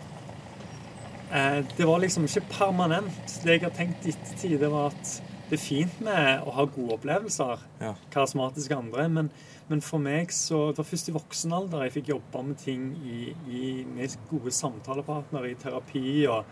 eh, 1.30 1.62
det 1.78 1.86
var 1.86 2.02
liksom 2.02 2.26
ikke 2.26 2.48
permanent. 2.56 3.40
Det 3.46 3.60
jeg 3.60 3.68
har 3.68 3.78
tenkt 3.78 4.10
i 4.10 4.16
ettertid, 4.16 4.58
det 4.66 4.74
var 4.74 4.94
at 4.96 5.18
det 5.46 5.60
er 5.60 5.62
fint 5.62 6.00
med 6.02 6.48
å 6.48 6.56
ha 6.58 6.66
gode 6.66 6.98
opplevelser. 6.98 7.62
Ja. 7.84 7.94
Karismatiske 8.14 8.74
andre. 8.78 9.06
Men, 9.14 9.30
men 9.68 9.82
for 9.82 9.98
meg 9.98 10.30
så 10.36 10.70
Det 10.72 10.78
var 10.78 10.88
først 10.92 11.10
i 11.10 11.16
voksen 11.16 11.54
alder 11.58 11.86
jeg 11.88 11.96
fikk 11.96 12.10
jobba 12.14 12.42
med 12.46 12.58
ting 12.62 12.92
i, 13.02 13.34
i, 13.50 13.62
med 13.90 14.14
gode 14.30 14.54
samtalepartnere 14.54 15.52
i 15.52 15.56
terapi. 15.56 16.28
og 16.30 16.46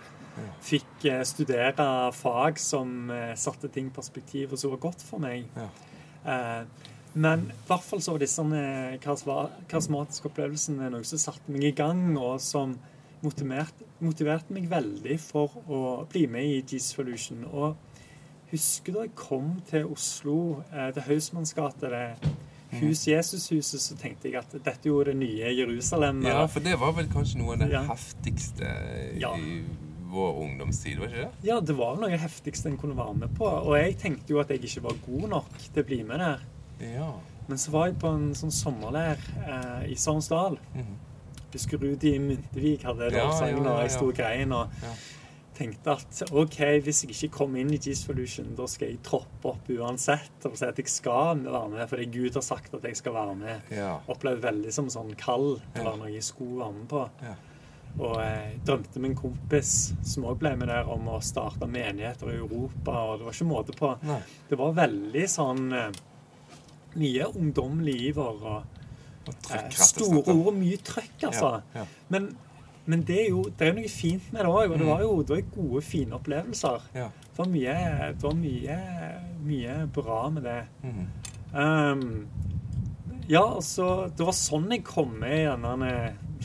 Fikk 0.65 1.05
eh, 1.12 1.22
studere 1.29 2.12
fag 2.17 2.58
som 2.58 3.12
eh, 3.13 3.36
satte 3.38 3.70
ting 3.70 3.91
i 3.91 3.93
perspektiv, 3.93 4.51
og 4.51 4.58
som 4.58 4.74
var 4.74 4.82
godt 4.88 5.05
for 5.05 5.22
meg. 5.22 5.46
Ja. 5.53 5.67
Eh, 6.25 6.89
Men 7.13 7.43
i 7.51 7.67
hvert 7.67 7.86
fall 7.86 8.01
så 8.01 8.15
var 8.15 8.24
disse 8.24 8.41
karismatiske 9.03 10.32
opplevelsene 10.32 10.89
noe 10.89 11.05
som 11.05 11.22
satte 11.22 11.53
meg 11.53 11.67
i 11.67 11.75
gang, 11.77 12.17
og 12.17 12.41
som 12.41 12.74
motiverte, 13.22 13.86
motiverte 14.01 14.55
meg 14.55 14.65
veldig 14.72 15.20
for 15.22 15.53
å 15.70 15.82
bli 16.10 16.25
med 16.25 16.50
i 16.50 16.63
Jesus 16.63 16.96
Solution. 16.98 17.46
Og 17.53 17.75
husker 18.50 18.98
da 18.98 19.05
jeg 19.05 19.13
kom 19.15 19.60
til 19.70 19.86
Oslo, 19.93 20.63
eh, 20.74 20.89
til 20.96 21.05
Hausmanns 21.12 21.53
gate, 21.53 21.93
det 21.93 22.34
Hus 22.82 23.06
Jesushuset, 23.08 23.82
så 23.82 23.96
tenkte 24.00 24.30
jeg 24.32 24.36
at 24.39 24.51
dette 24.51 24.88
er 24.88 24.89
jo 24.89 25.03
det 25.03 25.15
nye 25.20 25.51
Jerusalem. 25.58 26.22
Ja, 26.25 26.46
for 26.48 26.60
det 26.65 26.77
var 26.80 26.92
vel 26.94 27.06
kanskje 27.12 27.38
noe 27.42 27.53
av 27.53 27.60
det 27.60 27.72
Ja. 27.72 27.82
heftigste 27.88 29.20
Ja. 29.20 29.34
i 29.38 29.63
vår 30.13 30.34
ungdomstid, 30.44 30.98
var 31.00 31.08
ikke 31.08 31.24
det? 31.24 31.32
Ja, 31.44 31.60
det 31.60 31.75
var 31.77 31.96
noe 31.98 32.18
heftigste 32.18 32.68
en 32.70 32.77
kunne 32.77 32.96
være 32.98 33.13
med 33.15 33.34
på. 33.38 33.46
Og 33.46 33.77
jeg 33.77 33.98
tenkte 33.98 34.30
jo 34.30 34.39
at 34.39 34.50
jeg 34.50 34.62
ikke 34.63 34.84
var 34.84 34.94
god 35.06 35.30
nok 35.30 35.58
til 35.74 35.84
å 35.84 35.86
bli 35.86 36.03
med 36.03 36.20
der. 36.20 36.39
Ja. 36.80 37.12
Men 37.48 37.58
så 37.58 37.72
var 37.72 37.88
jeg 37.88 38.00
på 38.00 38.08
en 38.13 38.34
sånn 38.34 38.51
sommerleir 38.51 39.18
eh, 39.48 39.92
i 39.92 39.96
Sognsdal. 39.96 40.58
Mhm. 40.75 40.96
Husker 41.53 41.77
Rudi 41.77 42.18
Myntevik 42.20 42.82
hadde 42.84 43.12
Ja, 43.12 43.25
lovsangen, 43.27 43.58
ja, 43.58 43.63
ja, 43.63 43.74
og 43.75 43.82
jeg 43.82 43.92
sto 43.92 44.08
og 44.08 44.15
grein 44.15 44.51
og 44.51 44.70
Ja. 44.82 44.94
Tenkte 45.57 45.93
at 45.95 46.24
OK, 46.31 46.60
hvis 46.86 47.03
jeg 47.03 47.13
ikke 47.13 47.38
kommer 47.38 47.62
inn 47.62 47.72
i 47.75 47.79
G-Solution, 47.81 48.53
da 48.57 48.67
skal 48.69 48.91
jeg 48.91 49.01
troppe 49.05 49.53
opp 49.53 49.72
uansett 49.74 50.48
og 50.50 50.57
si 50.60 50.67
at 50.67 50.79
jeg 50.81 50.91
skal 50.91 51.41
være 51.45 51.69
med, 51.75 51.86
fordi 51.91 52.10
Gud 52.13 52.38
har 52.39 52.45
sagt 52.45 52.75
at 52.77 52.86
jeg 52.88 53.00
skal 53.00 53.15
være 53.15 53.38
med. 53.39 53.74
Ja. 53.74 53.95
Opplevde 54.12 54.48
veldig 54.48 54.74
som 54.75 54.91
sånn 54.93 55.13
kall, 55.19 55.57
å 55.62 55.79
være 55.79 55.98
noe 56.01 56.13
jeg 56.13 56.25
skulle 56.25 56.62
være 56.63 56.77
med 56.79 56.88
på. 56.93 57.03
Ja. 57.24 57.36
Og 58.01 58.15
jeg 58.17 58.55
drømte 58.65 59.01
med 59.01 59.12
en 59.12 59.19
kompis 59.19 59.74
som 60.10 60.25
òg 60.25 60.39
ble 60.41 60.55
med 60.57 60.72
der, 60.72 60.88
om 60.89 61.12
å 61.13 61.19
starte 61.22 61.69
menigheter 61.69 62.31
i 62.33 62.39
Europa, 62.39 62.95
og 63.05 63.19
det 63.19 63.27
var 63.27 63.38
ikke 63.38 63.50
måte 63.51 63.75
på. 63.77 63.91
Nei. 64.10 64.22
Det 64.50 64.57
var 64.57 64.79
veldig 64.79 65.27
sånn 65.29 65.67
eh, 65.77 66.01
Mye 66.93 67.25
ungdommelig 67.25 67.93
iver 68.12 68.36
og 68.38 68.81
Og 69.25 69.29
eh, 69.33 69.38
trykk, 69.45 69.69
eh, 69.69 69.86
store 69.88 70.24
ord 70.33 70.50
og 70.51 70.57
mye 70.57 70.81
trøkk, 70.86 71.15
altså. 71.29 71.53
Ja, 71.74 71.83
ja. 71.83 71.86
Men, 72.13 72.27
men 72.86 73.04
det 73.08 73.20
er 73.22 73.30
jo 73.30 73.44
det 73.48 73.63
er 73.63 73.72
jo 73.72 73.80
noe 73.80 73.92
fint 73.92 74.32
med 74.34 74.44
det 74.44 74.52
òg, 74.52 74.72
og 74.74 74.80
det 74.80 74.88
var 74.88 75.04
jo 75.04 75.12
det 75.24 75.36
var 75.38 75.52
gode, 75.56 75.82
fine 75.88 76.18
opplevelser. 76.18 76.88
Ja. 76.98 77.10
Det 77.24 77.40
var 77.40 77.52
mye, 77.52 77.75
det 78.13 78.25
var 78.28 78.40
mye, 78.40 78.80
mye 79.48 79.78
bra 79.96 80.18
med 80.36 80.48
det. 80.50 80.60
Mm. 80.84 81.06
Um, 81.54 82.28
ja, 83.30 83.44
altså 83.46 84.10
Det 84.10 84.25
var 84.25 84.36
sånn 84.36 84.72
jeg 84.74 84.84
kom 84.88 85.13
med 85.22 85.36
i 85.38 85.46
denne 85.46 85.92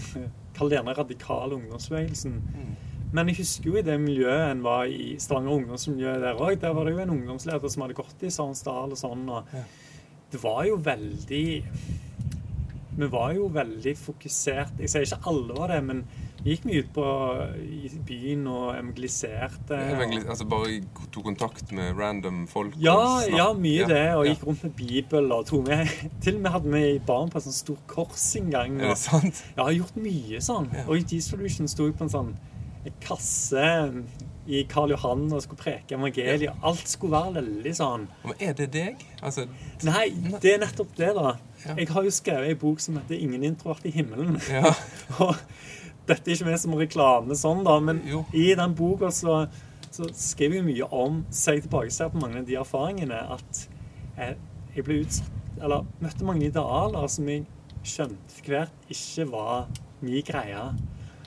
Kall 0.58 0.70
det 0.70 0.78
gjerne 0.78 0.94
radikale 0.94 1.56
ungdomsbevegelsen. 1.56 2.32
Mm. 2.34 2.70
Men 3.14 3.30
jeg 3.30 3.38
husker 3.40 3.70
jo 3.70 3.76
i 3.78 3.84
det 3.86 3.94
miljøet 4.02 4.50
en 4.50 4.62
var 4.64 4.90
i 4.90 5.14
Stavanger 5.22 5.54
ungdomsmiljø 5.54 6.16
der 6.20 6.40
òg. 6.42 6.58
Der 6.60 6.74
var 6.76 6.84
det 6.84 6.96
jo 6.96 7.02
en 7.04 7.12
ungdomsleder 7.14 7.72
som 7.72 7.84
hadde 7.84 7.96
gått 7.96 8.24
i 8.26 8.32
Sarensdal 8.34 8.94
og 8.94 9.00
sånn. 9.00 9.22
og 9.32 9.54
Ja. 9.54 9.62
Det 10.28 10.42
var 10.42 10.64
jo 10.68 10.74
veldig 10.76 11.46
Vi 12.98 13.06
var 13.06 13.32
jo 13.32 13.46
veldig 13.54 13.94
fokusert. 13.96 14.80
Jeg 14.82 14.90
sier 14.90 15.06
ikke 15.06 15.30
alle 15.30 15.54
var 15.54 15.68
det, 15.72 15.82
men 15.86 16.02
gikk 16.48 16.64
mye 16.68 16.82
ut 16.84 16.90
på 16.96 17.04
i 17.62 17.90
byen 18.08 18.46
og 18.50 18.74
evangeliserte. 18.74 19.78
Evangeli- 19.94 20.28
Altså 20.28 20.44
bare 20.48 20.80
tok 21.12 21.24
kontakt 21.24 21.72
med 21.72 21.96
random 21.98 22.46
folk? 22.50 22.74
og 22.76 22.82
Ja, 22.82 23.52
mye 23.54 23.80
ja, 23.82 23.86
det. 23.86 24.04
Og 24.16 24.26
gikk 24.26 24.46
rundt 24.46 24.62
med 24.64 24.72
Bibel 24.76 25.32
og 25.32 25.46
tok 25.46 25.66
med 25.68 25.88
Til 26.22 26.36
og 26.36 26.40
med 26.42 26.50
hadde 26.50 26.72
vi 26.72 26.98
barn 26.98 27.30
på 27.30 27.38
et 27.38 27.44
sånt 27.48 27.54
stort 27.54 27.86
kors 27.86 28.28
en 28.36 28.50
gang. 28.50 28.80
Er 28.80 28.88
det 28.94 28.98
sant? 28.98 29.44
ja, 29.56 29.64
har 29.64 29.72
gjort 29.72 29.96
mye 29.96 30.40
sånn. 30.40 30.70
Ja. 30.74 30.84
Og 30.88 30.98
i 30.98 31.02
G-Solution 31.08 31.68
sto 31.68 31.86
jeg 31.88 31.96
på 31.98 32.04
en 32.08 32.14
sånn 32.16 32.34
en 32.86 32.94
kasse 33.02 33.64
i 34.48 34.62
Karl 34.70 34.90
Johan 34.94 35.26
og 35.34 35.42
skulle 35.44 35.60
preke 35.60 35.96
evangeliet. 35.98 36.54
Alt 36.64 36.88
skulle 36.88 37.12
være 37.18 37.34
veldig 37.42 37.72
sånn 37.76 38.06
Men 38.24 38.38
er 38.40 38.54
det 38.56 38.68
deg? 38.72 39.02
Altså 39.20 39.44
Nei, 39.84 40.06
det 40.40 40.54
er 40.54 40.62
nettopp 40.62 40.94
det, 40.96 41.10
da. 41.18 41.34
Ja. 41.66 41.74
Jeg 41.82 41.88
har 41.92 42.06
jo 42.06 42.12
skrevet 42.14 42.48
ei 42.48 42.54
bok 42.54 42.80
som 42.80 42.96
heter 42.96 43.18
'Ingen 43.18 43.44
introvert 43.44 43.84
i 43.84 43.90
himmelen'. 43.92 44.38
Ja. 44.48 44.72
Og 45.26 45.36
dette 46.08 46.30
er 46.30 46.36
ikke 46.36 46.48
ment 46.48 46.62
som 46.62 46.76
reklame, 46.78 47.36
sånn 47.38 47.64
da, 47.66 47.78
men 47.84 48.02
Jo. 48.08 48.24
i 48.32 48.50
den 48.58 48.74
boka 48.78 49.10
så, 49.14 49.42
så 49.90 50.08
skriver 50.16 50.58
jeg 50.60 50.66
mye 50.68 50.88
om 50.94 51.22
Så 51.30 51.54
jeg 51.56 51.66
tilbakeser 51.66 52.10
på 52.12 52.20
mange 52.22 52.40
av 52.42 52.48
de 52.48 52.56
erfaringene 52.60 53.18
at 53.36 53.62
jeg, 54.18 54.36
jeg 54.76 54.84
ble 54.86 55.00
utsatt 55.04 55.62
Eller 55.62 55.86
møtte 56.04 56.26
mange 56.28 56.48
idealer 56.48 57.06
som 57.12 57.28
jeg 57.30 57.44
skjønte 57.88 58.34
for 58.36 58.52
hvert 58.52 58.90
ikke 58.92 59.24
var 59.32 59.68
min 60.00 60.22
greie. 60.26 60.64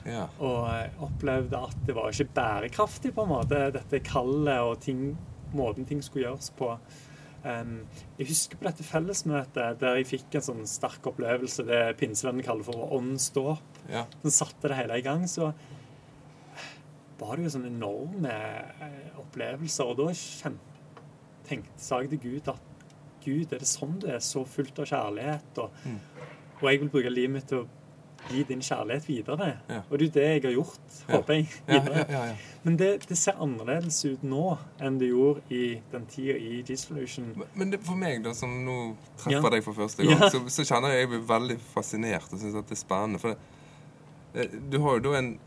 ja. 0.06 0.26
Og 0.40 0.68
jeg 0.72 0.90
opplevde 1.04 1.58
at 1.68 1.80
det 1.86 1.94
var 1.96 2.12
ikke 2.12 2.30
bærekraftig, 2.36 3.12
på 3.14 3.24
en 3.26 3.32
måte, 3.32 3.58
dette 3.74 4.00
kallet 4.06 4.60
og 4.64 4.78
ting, 4.84 5.16
måten 5.52 5.84
ting 5.88 6.00
skulle 6.04 6.28
gjøres 6.28 6.52
på. 6.56 6.70
Um, 7.44 7.80
jeg 8.20 8.28
husker 8.30 8.56
på 8.60 8.68
dette 8.68 8.86
fellesmøtet 8.86 9.80
der 9.82 9.96
jeg 9.98 10.06
fikk 10.12 10.36
en 10.38 10.44
sånn 10.46 10.62
sterk 10.70 11.08
opplevelse, 11.10 11.64
det 11.66 11.96
pinsevennen 12.00 12.44
kaller 12.46 12.64
for 12.68 12.94
åndsdåp. 12.96 13.71
Ja. 13.90 14.04
som 14.22 14.30
satte 14.30 14.68
det 14.68 14.76
hele 14.78 14.98
i 14.98 15.04
gang. 15.06 15.26
Så 15.30 15.52
var 17.20 17.36
det 17.38 17.46
jo 17.46 17.52
sånne 17.54 17.70
enorme 17.70 18.32
eh, 18.32 19.12
opplevelser. 19.22 19.90
Og 19.92 20.00
da 20.00 20.08
kjente, 20.16 21.04
tenkte, 21.48 21.76
sa 21.82 22.00
jeg 22.02 22.14
til 22.16 22.22
Gud 22.26 22.52
at 22.54 22.68
Gud, 23.22 23.52
er 23.54 23.60
det 23.62 23.68
sånn 23.70 24.00
du 24.02 24.08
er, 24.10 24.18
så 24.24 24.42
fullt 24.48 24.80
av 24.82 24.88
kjærlighet? 24.90 25.58
Og, 25.62 25.70
Mm. 25.86 26.00
og 26.62 26.66
jeg 26.70 26.80
vil 26.80 26.88
bruke 26.90 27.10
livet 27.10 27.30
mitt 27.36 27.46
til 27.50 27.58
å 27.62 27.68
gi 28.30 28.42
din 28.46 28.60
kjærlighet 28.62 29.06
videre. 29.06 29.48
Ja. 29.68 29.80
Og 29.90 29.98
det 29.98 30.02
er 30.02 30.08
jo 30.08 30.12
det 30.14 30.26
jeg 30.26 30.42
har 30.42 30.52
gjort, 30.56 30.98
håper 31.08 31.34
jeg. 31.34 31.46
Ja, 31.68 31.78
videre. 31.80 32.04
ja, 32.10 32.24
ja. 32.32 32.34
Men 32.64 32.76
det, 32.78 32.90
det 33.08 33.18
ser 33.18 33.38
annerledes 33.42 33.98
ut 34.06 34.22
nå 34.26 34.58
enn 34.80 34.98
det 34.98 35.08
gjorde 35.12 35.42
i 35.54 35.62
den 35.92 36.06
tida 36.10 36.36
i 36.38 36.60
G-Solution. 36.66 37.32
Men- 37.54 37.70
det, 37.70 37.80
for 37.86 37.94
meg, 37.98 38.22
da, 38.24 38.32
som 38.34 38.50
nå 38.66 38.76
treffer 39.22 39.50
deg 39.56 39.64
for 39.66 39.74
første 39.78 40.06
gang, 40.06 40.22
så, 40.30 40.42
så 40.50 40.66
kjenner 40.66 40.94
jeg 40.94 41.04
jeg 41.06 41.08
blir 41.14 41.26
veldig 41.30 41.58
fascinert 41.72 42.32
og 42.32 42.38
syns 42.42 42.54
at 42.58 42.66
det 42.70 42.78
er 42.78 42.82
spennende. 42.82 43.18
For 43.22 43.34
det, 43.34 43.38
du 44.70 44.78
har 44.78 44.98
jo 44.98 45.04
da 45.10 45.18
en 45.18 45.38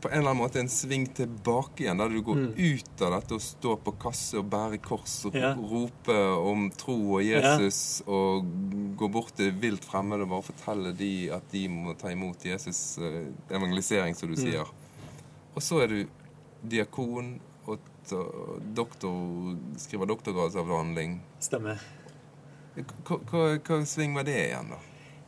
på 0.00 0.08
en 0.12 0.20
eller 0.20 0.30
annen 0.30 0.38
måte 0.44 0.60
en 0.60 0.68
sving 0.70 1.08
tilbake 1.14 1.82
igjen, 1.82 1.98
der 1.98 2.08
du 2.12 2.20
går 2.22 2.36
Mm. 2.36 2.52
ut 2.54 3.00
av 3.02 3.10
dette 3.16 3.34
og 3.34 3.40
står 3.42 3.76
på 3.82 3.92
kasse 3.98 4.38
og 4.38 4.44
bærer 4.50 4.78
kors 4.80 5.24
og 5.26 5.34
Ja. 5.34 5.54
roper 5.54 6.38
om 6.38 6.68
tro 6.70 6.94
og 7.16 7.22
Jesus 7.24 8.02
og 8.06 8.44
går 8.96 9.08
bort 9.10 9.32
til 9.34 9.50
vilt 9.58 9.84
fremmede 9.84 10.22
og 10.22 10.28
bare 10.28 10.42
forteller 10.52 10.92
de 10.96 11.30
at 11.34 11.42
de 11.50 11.64
må 11.68 11.96
ta 11.98 12.08
imot 12.14 12.38
Jesus' 12.46 12.98
eh, 13.02 13.26
evangelisering, 13.50 14.14
som 14.14 14.28
du 14.28 14.36
Mm. 14.40 14.44
sier. 14.52 14.66
Og 15.56 15.62
så 15.62 15.82
er 15.82 15.86
du 15.88 16.06
diakon 16.62 17.40
og 17.66 17.78
doktor, 18.74 19.56
skriver 19.76 20.06
doktorgradsavhandling. 20.06 21.20
Stemmer. 21.40 21.78
Hva, 22.76 23.18
hva, 23.18 23.58
hva 23.58 23.84
sving 23.84 24.14
var 24.14 24.22
det 24.22 24.36
igjen, 24.48 24.68
da? 24.70 24.76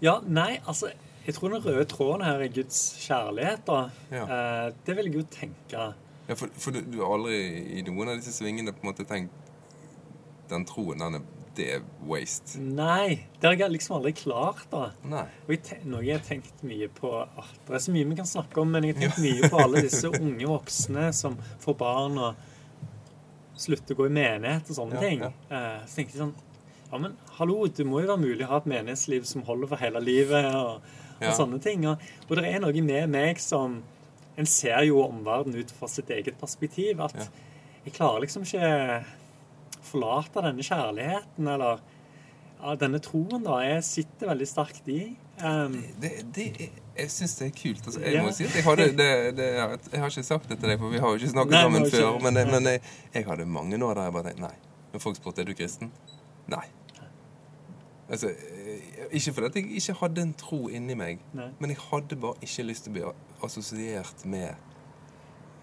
Ja, 0.00 0.20
nei, 0.20 0.60
altså 0.64 0.92
Jeg 1.30 1.36
tror 1.38 1.54
den 1.54 1.62
røde 1.64 1.86
tråden 1.86 2.26
her 2.26 2.42
er 2.42 2.50
Guds 2.58 2.78
kjærlighet, 3.06 3.60
da. 3.70 3.80
Ja. 4.10 4.24
Eh, 4.26 4.70
det 4.86 4.96
vil 4.98 5.10
jeg 5.12 5.20
jo 5.20 5.26
tenke. 5.30 5.90
Ja, 6.26 6.34
for, 6.38 6.50
for 6.58 6.74
du, 6.74 6.80
du 6.90 7.00
har 7.04 7.12
aldri 7.16 7.36
i 7.78 7.82
noen 7.86 8.10
av 8.12 8.18
disse 8.20 8.34
svingene 8.36 8.74
på 8.74 8.82
en 8.84 8.90
måte 8.92 9.06
tenkt 9.08 9.48
Den 10.50 10.64
troen, 10.66 10.98
den 10.98 11.16
er, 11.20 11.24
det 11.58 11.66
er 11.76 11.82
waste. 12.06 12.58
Nei, 12.62 13.26
det 13.38 13.46
har 13.48 13.56
jeg 13.58 13.74
liksom 13.76 13.96
aldri 14.00 14.12
klart, 14.18 14.64
da. 14.72 14.88
Nei. 15.10 15.24
Og 15.46 15.52
jeg 15.54 15.80
noe 15.90 16.02
jeg 16.06 16.18
har 16.18 16.24
tenkt 16.26 16.62
mye 16.66 16.88
på 16.94 17.10
ah, 17.22 17.50
Det 17.66 17.76
er 17.78 17.82
så 17.86 17.94
mye 17.94 18.08
vi 18.10 18.18
kan 18.18 18.26
snakke 18.30 18.62
om, 18.62 18.70
men 18.74 18.86
jeg 18.88 18.96
har 18.96 19.02
tenkt 19.06 19.22
mye 19.22 19.50
på 19.50 19.60
alle 19.62 19.82
disse 19.86 20.10
unge 20.10 20.50
voksne 20.50 21.08
som 21.14 21.36
får 21.62 21.78
barn 21.82 22.18
og 22.18 22.46
slutter 23.60 23.94
å 23.94 24.00
gå 24.02 24.08
i 24.08 24.14
menighet 24.18 24.70
og 24.72 24.78
sånne 24.80 24.96
Ja, 24.98 25.02
ting. 25.06 25.26
ja. 25.26 25.32
Eh, 25.50 25.82
så 25.86 26.00
tenkte 26.00 26.16
jeg 26.16 26.22
sånn 26.24 26.34
Ja, 26.90 26.98
men 26.98 27.14
hallo, 27.38 27.60
det 27.70 27.86
må 27.86 28.00
jo 28.02 28.08
være 28.10 28.22
mulig 28.24 28.46
å 28.46 28.50
ha 28.54 28.58
et 28.62 28.70
menighetsliv 28.70 29.26
som 29.28 29.44
holder 29.46 29.70
for 29.74 29.82
hele 29.82 30.00
livet, 30.02 30.50
og, 30.58 30.80
Ja. 30.80 30.99
Og 31.28 31.34
sånne 31.36 31.60
ting. 31.62 31.86
Og, 31.90 31.98
og 32.28 32.36
det 32.36 32.44
er 32.48 32.60
noe 32.64 32.82
med 32.82 33.08
meg 33.10 33.38
som 33.40 33.82
En 34.40 34.46
ser 34.46 34.80
jo 34.86 35.02
omverdenen 35.04 35.58
ut 35.60 35.70
fra 35.76 35.88
sitt 35.90 36.08
eget 36.14 36.38
perspektiv. 36.40 37.00
At 37.04 37.12
jeg 37.84 37.92
klarer 37.92 38.22
liksom 38.24 38.42
ikke 38.46 39.04
forlate 39.90 40.40
denne 40.44 40.64
kjærligheten, 40.64 41.48
eller 41.50 41.80
ja, 42.60 42.74
denne 42.80 43.00
troen, 43.04 43.42
da. 43.44 43.58
Jeg 43.64 43.82
sitter 43.84 44.30
veldig 44.30 44.48
sterkt 44.48 44.88
i. 44.92 45.00
Um, 45.42 45.76
Det, 46.00 46.10
det 46.36 46.46
det, 46.58 46.68
jeg 47.00 47.12
syns 47.12 47.34
det 47.40 47.46
er 47.50 47.54
kult. 47.56 47.84
Altså, 47.86 48.00
jeg 48.04 48.14
Ja. 48.14 48.22
må 48.24 48.32
si 48.36 48.44
at 48.44 48.54
jeg 48.54 48.64
hadde 48.64 48.86
det, 48.96 49.36
det, 49.36 49.46
Jeg 49.92 50.00
har 50.00 50.08
ikke 50.10 50.22
sagt 50.22 50.48
det 50.48 50.58
til 50.60 50.68
deg, 50.68 50.78
for 50.78 50.88
vi 50.92 50.98
har 51.00 51.08
jo 51.08 51.14
ikke 51.20 51.32
snakket 51.34 51.50
Nei, 51.56 51.62
sammen 51.62 51.84
ikke- 51.86 51.96
før. 51.96 52.18
Men, 52.22 52.34
Nei. 52.34 52.44
men 52.44 52.64
jeg, 52.64 52.80
jeg 53.14 53.24
hadde 53.26 53.46
mange 53.46 53.76
år 53.84 53.94
der 53.94 54.02
jeg 54.04 54.12
bare 54.12 54.24
tenkte 54.30 54.40
nei. 54.42 54.56
Når 54.92 55.00
folk 55.00 55.16
spurte 55.16 55.40
er 55.40 55.44
du 55.44 55.54
kristen, 55.54 55.90
nei. 56.48 56.64
Altså, 58.10 58.28
eh, 58.28 59.06
ikke 59.14 59.32
fordi 59.36 59.60
jeg 59.62 59.76
ikke 59.78 59.94
hadde 60.00 60.22
en 60.22 60.32
tro 60.34 60.64
inni 60.68 60.96
meg, 60.98 61.20
Nei. 61.32 61.50
men 61.60 61.70
jeg 61.70 61.78
hadde 61.90 62.16
bare 62.20 62.34
ikke 62.42 62.64
lyst 62.66 62.84
til 62.84 62.92
å 62.92 62.96
bli 62.98 63.04
assosiert 63.46 64.24
med 64.26 64.54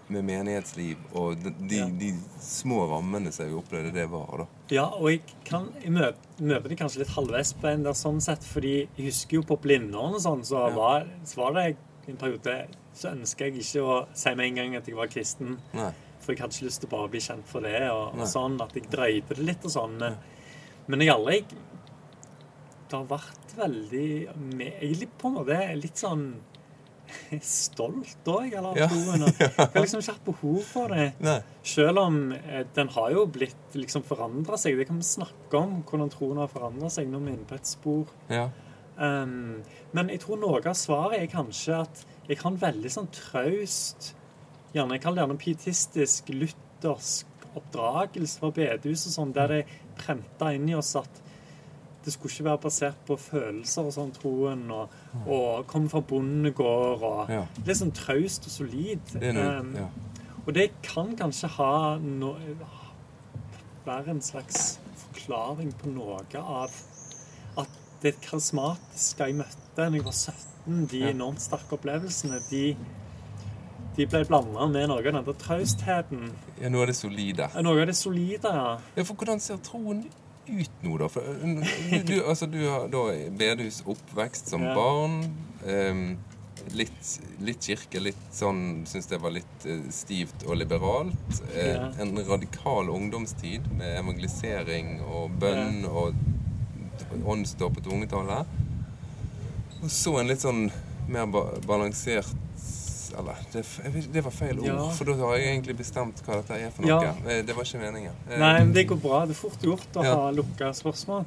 med 0.08 0.24
menighetsliv 0.24 0.96
og 1.20 1.34
de, 1.42 1.50
de, 1.68 1.76
Ja. 1.82 1.86
de 2.00 2.14
små 2.40 2.78
rammene 2.88 3.28
som 3.30 3.44
jeg 3.44 3.54
opplevde 3.58 3.90
det 3.92 4.06
var. 4.08 4.38
da. 4.38 4.46
Ja, 4.72 4.86
og 4.96 5.10
jeg, 5.10 5.20
kan, 5.44 5.66
jeg 5.82 5.92
møter, 5.92 6.68
det 6.68 6.78
kanskje 6.80 7.02
litt 7.02 7.12
halvveis 7.12 7.50
på 7.60 7.68
en 7.68 7.82
der 7.84 7.92
sånn 7.92 8.20
sett, 8.24 8.40
fordi 8.48 8.88
jeg 8.96 9.04
husker 9.10 9.36
jo 9.36 9.42
på 9.50 9.58
Blindern 9.60 10.14
og 10.16 10.22
sånn, 10.24 10.40
så, 10.48 10.62
Ja. 10.70 10.74
var, 10.74 11.04
så 11.28 11.36
var 11.42 11.52
det 11.58 11.76
en 12.08 12.16
periode 12.16 12.54
så 12.94 13.12
ønsker 13.12 13.50
jeg 13.50 13.60
ikke 13.60 13.82
å 13.84 14.06
si 14.16 14.32
med 14.34 14.46
en 14.46 14.54
gang 14.62 14.76
at 14.76 14.86
jeg 14.88 14.96
var 14.96 15.08
kristen, 15.12 15.58
Nei. 15.74 15.92
for 16.20 16.32
jeg 16.32 16.40
hadde 16.40 16.54
ikke 16.56 16.64
lyst 16.70 16.80
til 16.80 16.88
å 16.88 16.96
bare 16.96 17.08
bli 17.12 17.20
kjent 17.20 17.44
for 17.46 17.60
det, 17.60 17.90
og, 17.92 18.16
og 18.18 18.26
sånn, 18.26 18.56
at 18.64 18.72
jeg 18.74 18.88
drøyde 18.90 19.36
det 19.36 19.44
litt 19.44 19.64
og 19.68 19.70
sånn, 19.76 19.98
men, 20.00 20.16
men 20.88 21.00
jeg 21.04 21.12
aldri 21.12 21.44
det 22.90 22.98
har 22.98 23.08
vært 23.10 23.52
veldig 23.58 24.08
er 24.68 24.94
litt 24.96 25.16
på 25.20 25.28
en 25.30 25.36
måte 25.40 25.58
litt 25.78 26.00
sånn 26.00 26.24
stolt 27.40 28.28
òg, 28.28 28.52
eller 28.52 28.76
Ja. 28.76 28.88
troen. 28.90 29.24
Jeg 29.38 29.50
har 29.56 29.80
liksom 29.80 30.00
ikke 30.02 30.12
hatt 30.12 30.24
behov 30.26 30.58
for 30.68 30.88
det. 30.92 31.06
Nei. 31.24 31.38
Selv 31.64 32.02
om 32.02 32.18
eh, 32.32 32.64
den 32.76 32.88
har 32.94 33.10
jo 33.14 33.26
blitt 33.32 33.76
liksom 33.76 34.04
forandra 34.04 34.58
seg. 34.60 34.76
Det 34.78 34.86
kan 34.90 35.00
vi 35.00 35.08
snakke 35.08 35.60
om, 35.60 35.78
hvordan 35.88 36.12
troen 36.12 36.40
har 36.42 36.50
forandra 36.52 36.90
seg 36.92 37.08
når 37.08 37.24
vi 37.24 37.30
er 37.32 37.38
inne 37.38 37.48
på 37.48 37.58
et 37.58 37.70
spor. 37.70 38.12
Ja. 38.32 38.48
Um, 38.98 39.60
men 39.94 40.08
jeg 40.10 40.20
tror 40.24 40.40
noe 40.42 40.58
av 40.58 40.74
svaret 40.74 41.20
er 41.22 41.28
kanskje 41.30 41.76
at 41.84 42.00
jeg 42.26 42.40
har 42.40 42.50
en 42.50 42.58
veldig 42.60 42.90
sånn 42.90 43.06
traust 43.14 44.14
gjerne, 44.74 44.96
Jeg 44.96 45.02
kaller 45.04 45.20
det 45.20 45.22
gjerne 45.22 45.38
pietistisk, 45.44 46.28
luthersk 46.34 47.46
oppdragelse 47.56 48.40
fra 48.42 48.50
bedehus 48.52 49.06
og 49.08 49.14
sånn, 49.14 49.32
der 49.32 49.48
det 49.54 49.60
prenta 49.96 50.50
inn 50.52 50.66
i 50.68 50.74
oss 50.76 50.90
at 50.98 51.22
det 52.04 52.12
skulle 52.14 52.32
ikke 52.32 52.44
være 52.44 52.58
basert 52.62 52.98
på 53.08 53.16
følelser 53.20 53.88
og 53.88 53.92
sånn, 53.92 54.12
troen, 54.14 54.62
og, 54.70 54.92
og 55.26 55.66
komme 55.70 55.90
fra 55.92 56.00
bondegård 56.00 57.02
og 57.04 57.32
Ja. 57.32 57.42
Litt 57.66 57.80
sånn 57.80 57.92
traust 57.96 58.46
og 58.46 58.54
solid. 58.54 59.00
Det 59.12 59.22
er 59.32 59.32
noe, 59.36 59.48
Um, 59.60 59.72
ja. 59.76 59.88
og 60.46 60.54
det 60.54 60.70
kan 60.82 61.16
kanskje 61.18 61.50
ha 61.58 61.72
no, 61.98 62.34
være 63.86 64.10
en 64.14 64.22
slags 64.22 64.78
forklaring 65.02 65.72
på 65.80 65.90
noe 65.92 66.20
av 66.38 66.70
at 67.58 67.68
det 68.02 68.14
karismatiske 68.22 69.26
jeg 69.26 69.34
møtte 69.40 69.74
da 69.76 69.88
jeg 69.90 70.04
var 70.04 70.14
17, 70.14 70.86
de 70.90 71.02
enormt 71.10 71.40
sterke 71.42 71.76
opplevelsene, 71.76 72.38
de, 72.50 72.76
de 73.96 74.06
ble 74.06 74.22
blanda 74.26 74.66
med 74.70 74.88
noe 74.90 75.02
av 75.02 75.24
den 75.26 75.38
traustheten. 75.38 76.32
ja, 76.60 76.68
noe 76.68 76.82
av 76.82 76.90
det 76.92 76.96
solide. 76.96 77.50
Noe 77.62 77.80
av 77.82 77.86
det 77.90 77.96
solide. 77.96 78.54
ja. 78.54 78.78
Ja, 78.96 79.02
for 79.04 79.14
hvordan 79.14 79.40
ser 79.40 79.58
troen 79.62 80.04
ut 80.06 80.24
nå, 80.82 80.96
da? 80.98 81.08
For, 81.08 81.22
du, 82.08 82.14
altså, 82.24 82.46
du 82.50 82.58
har 82.68 82.88
da 82.92 83.04
bedehus 83.38 83.82
oppvekst 83.86 84.48
som 84.52 84.62
Ja. 84.64 84.74
barn. 84.74 85.20
Um, 85.66 86.02
litt, 86.74 87.20
litt 87.40 87.62
kirke, 87.64 88.00
litt 88.02 88.24
sånn 88.34 88.84
Syns 88.88 89.06
det 89.08 89.18
var 89.22 89.30
litt 89.32 89.64
eh, 89.66 89.80
stivt 89.94 90.42
og 90.46 90.56
liberalt. 90.60 91.42
Eh, 91.54 91.74
Ja. 91.74 91.90
En 92.02 92.16
radikal 92.28 92.90
ungdomstid 92.92 93.68
med 93.78 93.98
evangelisering 94.00 94.98
og 95.06 95.30
bønn 95.40 95.84
og 95.88 96.14
åndsdåp 97.24 97.78
på 97.78 97.84
tungetale. 97.90 98.42
Og 99.82 99.90
så 99.90 100.18
en 100.20 100.26
litt 100.28 100.42
sånn 100.42 100.66
mer 101.08 101.26
ba 101.30 101.44
balansert 101.66 102.34
Eller, 103.16 103.36
det, 103.52 103.62
vet- 103.94 104.12
det 104.12 104.22
var 104.24 104.30
feil 104.30 104.58
ord, 104.60 104.66
Ja. 104.66 104.88
for 104.90 105.04
da 105.04 105.14
har 105.16 105.36
jeg 105.36 105.48
egentlig 105.54 105.76
bestemt 105.78 106.20
hva 106.26 106.36
dette 106.42 106.58
er 106.58 106.70
for 106.70 106.82
noe. 106.82 107.02
Ja. 107.04 107.12
Eh, 107.26 107.42
Det 107.46 107.54
var 107.56 107.64
ikke 107.64 107.80
meningen. 107.80 108.12
Eh, 108.28 108.38
Nei, 108.38 108.58
men 108.58 108.72
det 108.72 108.86
går 108.88 109.00
bra. 109.02 109.24
Det 109.26 109.30
er 109.36 109.40
fort 109.40 109.62
gjort 109.62 109.92
å 109.96 110.04
Ja. 110.04 110.14
ha 110.16 110.30
lukka 110.30 110.72
spørsmål 110.74 111.24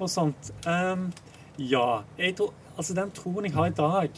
og 0.00 0.08
sånt. 0.10 0.50
Um, 0.66 1.12
ja. 1.58 2.02
Tror, 2.36 2.52
altså 2.76 2.94
den 2.94 3.10
troen 3.10 3.44
jeg 3.44 3.52
har 3.54 3.66
i 3.66 3.70
dag 3.70 4.10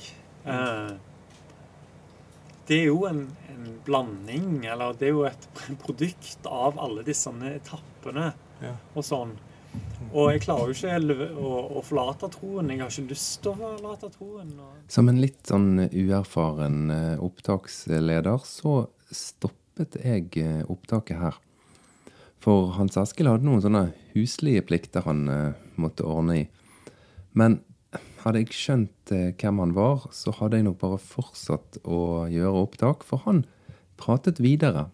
uh, 0.46 0.96
Det 2.66 2.78
er 2.80 2.86
jo 2.86 3.04
en, 3.06 3.26
en 3.52 3.80
blanding, 3.84 4.64
eller 4.64 4.92
det 4.96 5.08
er 5.08 5.12
jo 5.12 5.24
et 5.28 5.48
produkt 5.82 6.46
av 6.46 6.78
alle 6.78 7.02
disse 7.04 7.28
etappene 7.28 8.32
Ja. 8.62 8.76
og 8.94 9.02
sånn. 9.04 9.34
Og 10.14 10.30
jeg 10.30 10.44
klarer 10.44 10.70
jo 10.70 10.74
ikke 10.76 11.30
å, 11.34 11.52
å 11.74 11.82
forlate 11.82 12.28
troen. 12.30 12.70
Jeg 12.70 12.84
har 12.84 12.92
ikke 12.92 13.10
lyst 13.10 13.40
til 13.42 13.50
å 13.50 13.56
forlate 13.58 14.10
troen. 14.14 14.52
Som 14.92 15.10
en 15.10 15.18
litt 15.22 15.40
sånn 15.50 15.88
uerfaren 15.88 16.92
eh, 16.94 17.22
opptaksleder, 17.24 18.44
så 18.46 18.76
stoppet 19.10 19.98
jeg 19.98 20.30
eh, 20.38 20.62
opptaket 20.70 21.18
her. 21.18 21.40
For 22.44 22.74
Hans 22.76 22.98
Askild 23.00 23.32
hadde 23.32 23.48
noen 23.48 23.64
sånne 23.64 23.86
huslige 24.14 24.62
plikter 24.68 25.06
han 25.08 25.26
eh, 25.32 25.62
måtte 25.80 26.06
ordne 26.06 26.44
i. 26.44 26.46
Men 27.34 27.58
hadde 28.22 28.44
jeg 28.44 28.54
skjønt 28.54 29.10
hvem 29.10 29.58
han 29.60 29.74
var, 29.74 30.06
så 30.14 30.32
hadde 30.38 30.60
jeg 30.60 30.68
nok 30.68 30.78
bare 30.80 31.02
fortsatt 31.02 31.82
å 31.84 32.26
gjøre 32.30 32.62
opptak, 32.68 33.02
for 33.06 33.26
han 33.26 33.42
pratet 34.00 34.40
videre. 34.42 34.88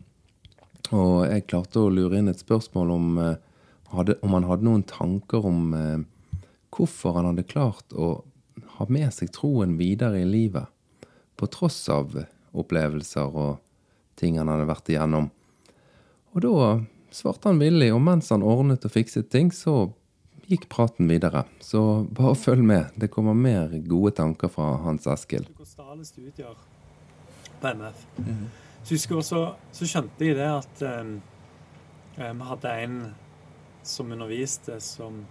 Og 0.91 1.29
jeg 1.29 1.47
klarte 1.51 1.85
å 1.85 1.93
lure 1.93 2.19
inn 2.19 2.31
et 2.31 2.43
spørsmål 2.43 2.91
om, 2.91 3.19
eh, 3.19 3.37
hadde, 3.95 4.17
om 4.23 4.37
han 4.37 4.49
hadde 4.49 4.67
noen 4.67 4.85
tanker 4.87 5.47
om 5.47 5.75
eh, 5.75 6.43
hvorfor 6.75 7.17
han 7.19 7.31
hadde 7.31 7.49
klart 7.49 7.95
å 7.95 8.21
ha 8.77 8.87
med 8.89 9.11
seg 9.15 9.33
troen 9.35 9.77
videre 9.81 10.23
i 10.23 10.29
livet, 10.29 10.69
på 11.37 11.49
tross 11.51 11.83
av 11.93 12.15
opplevelser 12.53 13.37
og 13.37 13.61
ting 14.21 14.39
han 14.39 14.51
hadde 14.53 14.69
vært 14.69 14.91
igjennom. 14.93 15.31
Og 16.35 16.45
da 16.45 16.67
svarte 17.15 17.51
han 17.51 17.61
villig, 17.63 17.91
og 17.95 18.03
mens 18.05 18.31
han 18.31 18.45
ordnet 18.47 18.85
og 18.87 18.95
fikset 18.95 19.31
ting, 19.33 19.51
så 19.55 19.91
gikk 20.51 20.69
praten 20.71 21.09
videre. 21.11 21.45
Så 21.63 22.05
bare 22.11 22.35
følg 22.39 22.65
med, 22.67 22.91
det 23.01 23.11
kommer 23.15 23.35
mer 23.39 23.73
gode 23.87 24.15
tanker 24.19 24.51
fra 24.53 24.75
Hans 24.85 25.07
Eskil. 25.11 25.47
Studier 26.03 26.55
på 27.61 27.73
MF. 27.77 28.05
Så 28.83 28.95
husker 28.95 29.15
jeg 29.15 29.23
også, 29.25 29.41
så 29.77 29.89
skjønte 29.89 30.25
jeg 30.25 30.39
det 30.39 30.49
at 30.49 30.83
eh, 30.87 31.11
vi 32.17 32.47
hadde 32.51 32.77
en 32.85 32.97
som 33.87 34.11
underviste 34.13 34.81
som 34.85 35.23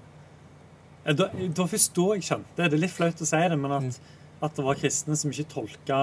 Det 1.05 1.57
var 1.57 1.67
først 1.71 1.93
da 1.95 2.01
jeg 2.15 2.23
skjønte 2.27 2.55
det. 2.57 2.65
Er 2.73 2.77
litt 2.81 2.91
flaut 2.93 3.21
å 3.21 3.25
si 3.25 3.37
det, 3.49 3.57
men 3.57 3.71
at, 3.71 3.99
at 4.45 4.55
det 4.57 4.63
var 4.65 4.75
kristne 4.79 5.15
som 5.17 5.31
ikke 5.31 5.49
tolka 5.53 5.99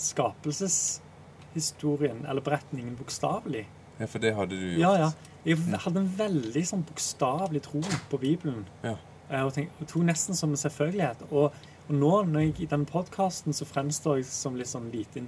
skapelseshistorien 0.00 2.24
eller 2.28 2.40
beretningen 2.42 2.96
bokstavelig. 2.98 3.66
ja, 4.00 4.06
for 4.06 4.18
det 4.22 4.34
hadde 4.34 4.56
du 4.56 4.66
gjort. 4.72 4.80
Ja, 4.80 4.94
ja. 4.98 5.10
Jeg 5.44 5.56
hadde 5.84 6.00
en 6.02 6.10
veldig 6.18 6.62
sånn 6.68 6.82
bokstavelig 6.88 7.62
tro 7.64 7.80
på 8.10 8.18
Bibelen. 8.20 8.64
Ja. 8.84 8.96
Eh, 9.30 9.44
Og 9.46 9.52
tenk, 9.56 9.68
og 9.80 9.86
tok 9.88 10.02
nesten 10.04 10.34
som 10.36 10.50
en 10.52 10.56
selvfølgelighet. 10.60 11.22
Og, 11.30 11.52
og 11.88 11.94
nå 11.96 12.10
når 12.28 12.40
jeg, 12.46 12.54
i 12.60 12.66
denne 12.70 12.86
podkasten 12.88 13.52
så 13.56 13.64
fremstår 13.68 14.16
jeg 14.20 14.26
som 14.28 14.56
litt 14.56 14.68
sånn 14.68 14.90
lite 14.92 15.22